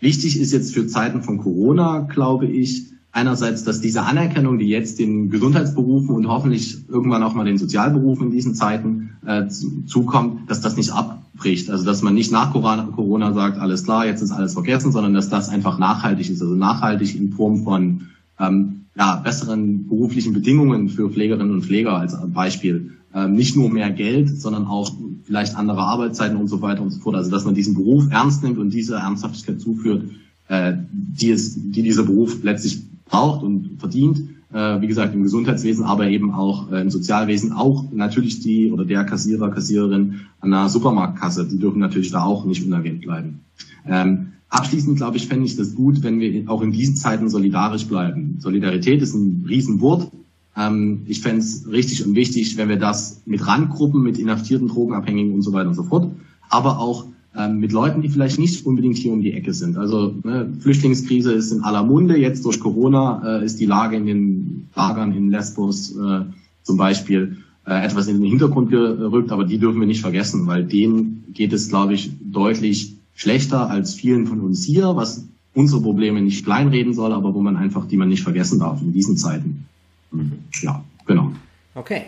wichtig 0.00 0.38
ist 0.38 0.52
jetzt 0.52 0.74
für 0.74 0.86
Zeiten 0.86 1.22
von 1.22 1.38
Corona, 1.38 2.00
glaube 2.00 2.46
ich, 2.46 2.84
einerseits, 3.10 3.64
dass 3.64 3.80
diese 3.80 4.02
Anerkennung, 4.02 4.58
die 4.58 4.68
jetzt 4.68 4.98
den 4.98 5.30
Gesundheitsberufen 5.30 6.14
und 6.14 6.28
hoffentlich 6.28 6.78
irgendwann 6.88 7.22
auch 7.22 7.34
mal 7.34 7.44
den 7.44 7.58
Sozialberufen 7.58 8.28
in 8.28 8.32
diesen 8.32 8.54
Zeiten 8.54 9.10
äh, 9.26 9.48
zukommt, 9.86 10.50
dass 10.50 10.60
das 10.60 10.76
nicht 10.76 10.92
abbricht. 10.92 11.70
Also 11.70 11.84
dass 11.84 12.02
man 12.02 12.14
nicht 12.14 12.32
nach 12.32 12.52
Corona 12.52 13.32
sagt, 13.32 13.58
alles 13.58 13.84
klar, 13.84 14.06
jetzt 14.06 14.22
ist 14.22 14.30
alles 14.30 14.54
vergessen, 14.54 14.92
sondern 14.92 15.14
dass 15.14 15.28
das 15.28 15.48
einfach 15.48 15.78
nachhaltig 15.78 16.30
ist. 16.30 16.40
Also 16.40 16.54
nachhaltig 16.54 17.14
in 17.14 17.32
Form 17.32 17.64
von 17.64 18.08
ähm, 18.40 18.81
ja, 18.94 19.16
besseren 19.16 19.88
beruflichen 19.88 20.32
Bedingungen 20.32 20.88
für 20.88 21.10
Pflegerinnen 21.10 21.52
und 21.52 21.64
Pfleger 21.64 21.96
als 21.96 22.16
Beispiel. 22.32 22.92
Ähm, 23.14 23.34
nicht 23.34 23.56
nur 23.56 23.70
mehr 23.70 23.90
Geld, 23.90 24.28
sondern 24.40 24.66
auch 24.66 24.90
vielleicht 25.24 25.56
andere 25.56 25.80
Arbeitszeiten 25.80 26.36
und 26.36 26.48
so 26.48 26.62
weiter 26.62 26.82
und 26.82 26.90
so 26.90 27.00
fort. 27.00 27.16
Also 27.16 27.30
dass 27.30 27.44
man 27.44 27.54
diesen 27.54 27.74
Beruf 27.74 28.04
ernst 28.10 28.42
nimmt 28.42 28.58
und 28.58 28.72
diese 28.72 28.96
Ernsthaftigkeit 28.96 29.60
zuführt, 29.60 30.04
äh, 30.48 30.74
die, 30.90 31.30
es, 31.30 31.54
die 31.54 31.82
dieser 31.82 32.04
Beruf 32.04 32.42
letztlich 32.42 32.82
braucht 33.06 33.42
und 33.42 33.78
verdient. 33.78 34.22
Äh, 34.52 34.82
wie 34.82 34.86
gesagt, 34.86 35.14
im 35.14 35.22
Gesundheitswesen, 35.22 35.84
aber 35.84 36.08
eben 36.08 36.32
auch 36.32 36.70
äh, 36.70 36.82
im 36.82 36.90
Sozialwesen, 36.90 37.52
auch 37.52 37.86
natürlich 37.90 38.40
die 38.40 38.70
oder 38.70 38.84
der 38.84 39.04
Kassierer, 39.04 39.50
Kassiererin 39.50 40.20
an 40.40 40.50
der 40.50 40.68
Supermarktkasse, 40.68 41.48
die 41.48 41.58
dürfen 41.58 41.78
natürlich 41.78 42.10
da 42.10 42.24
auch 42.24 42.44
nicht 42.44 42.64
unerwähnt 42.64 43.00
bleiben. 43.00 43.40
Ähm, 43.86 44.32
Abschließend, 44.52 44.98
glaube 44.98 45.16
ich, 45.16 45.28
fände 45.28 45.46
ich 45.46 45.56
das 45.56 45.74
gut, 45.74 46.02
wenn 46.02 46.20
wir 46.20 46.50
auch 46.50 46.60
in 46.60 46.72
diesen 46.72 46.94
Zeiten 46.94 47.30
solidarisch 47.30 47.86
bleiben. 47.86 48.36
Solidarität 48.38 49.00
ist 49.00 49.14
ein 49.14 49.46
Riesenwort. 49.48 50.12
Ähm, 50.54 51.04
ich 51.06 51.22
fände 51.22 51.38
es 51.38 51.66
richtig 51.70 52.04
und 52.04 52.14
wichtig, 52.14 52.58
wenn 52.58 52.68
wir 52.68 52.78
das 52.78 53.22
mit 53.24 53.46
Randgruppen, 53.46 54.02
mit 54.02 54.18
inhaftierten 54.18 54.68
Drogenabhängigen 54.68 55.32
und 55.32 55.40
so 55.40 55.54
weiter 55.54 55.70
und 55.70 55.74
so 55.74 55.84
fort, 55.84 56.10
aber 56.50 56.80
auch 56.80 57.06
ähm, 57.34 57.60
mit 57.60 57.72
Leuten, 57.72 58.02
die 58.02 58.10
vielleicht 58.10 58.38
nicht 58.38 58.66
unbedingt 58.66 58.98
hier 58.98 59.14
um 59.14 59.22
die 59.22 59.32
Ecke 59.32 59.54
sind. 59.54 59.78
Also 59.78 60.16
ne, 60.22 60.52
Flüchtlingskrise 60.60 61.32
ist 61.32 61.50
in 61.50 61.62
aller 61.62 61.82
Munde. 61.82 62.18
Jetzt 62.18 62.44
durch 62.44 62.60
Corona 62.60 63.38
äh, 63.40 63.46
ist 63.46 63.58
die 63.58 63.64
Lage 63.64 63.96
in 63.96 64.04
den 64.04 64.68
Lagern 64.74 65.14
in 65.14 65.30
Lesbos 65.30 65.96
äh, 65.96 66.26
zum 66.62 66.76
Beispiel 66.76 67.38
äh, 67.64 67.86
etwas 67.86 68.06
in 68.06 68.20
den 68.20 68.28
Hintergrund 68.28 68.68
gerückt, 68.68 69.32
aber 69.32 69.46
die 69.46 69.56
dürfen 69.56 69.80
wir 69.80 69.86
nicht 69.86 70.02
vergessen, 70.02 70.46
weil 70.46 70.64
denen 70.64 71.24
geht 71.32 71.54
es, 71.54 71.70
glaube 71.70 71.94
ich, 71.94 72.10
deutlich 72.22 72.96
schlechter 73.14 73.68
als 73.70 73.94
vielen 73.94 74.26
von 74.26 74.40
uns 74.40 74.64
hier, 74.64 74.96
was 74.96 75.24
unsere 75.54 75.82
Probleme 75.82 76.20
nicht 76.20 76.44
kleinreden 76.44 76.94
soll, 76.94 77.12
aber 77.12 77.34
wo 77.34 77.40
man 77.40 77.56
einfach, 77.56 77.86
die 77.86 77.96
man 77.96 78.08
nicht 78.08 78.22
vergessen 78.22 78.58
darf 78.58 78.80
in 78.80 78.92
diesen 78.92 79.16
Zeiten. 79.16 79.66
Mhm. 80.10 80.44
Ja, 80.62 80.84
genau. 81.06 81.32
Okay. 81.74 82.04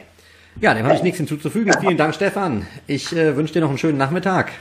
Ja, 0.60 0.72
dem 0.72 0.84
habe 0.84 0.94
ich 0.94 1.02
nichts 1.02 1.18
hinzuzufügen. 1.18 1.72
Vielen 1.80 1.96
Dank, 1.96 2.14
Stefan. 2.14 2.66
Ich 2.86 3.14
äh, 3.14 3.36
wünsche 3.36 3.54
dir 3.54 3.60
noch 3.60 3.70
einen 3.70 3.78
schönen 3.78 3.98
Nachmittag. 3.98 4.52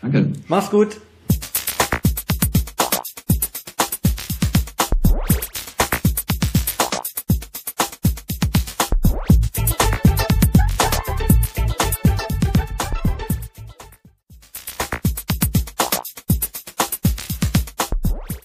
Danke. 0.00 0.32
Mach's 0.48 0.70
gut. 0.70 1.00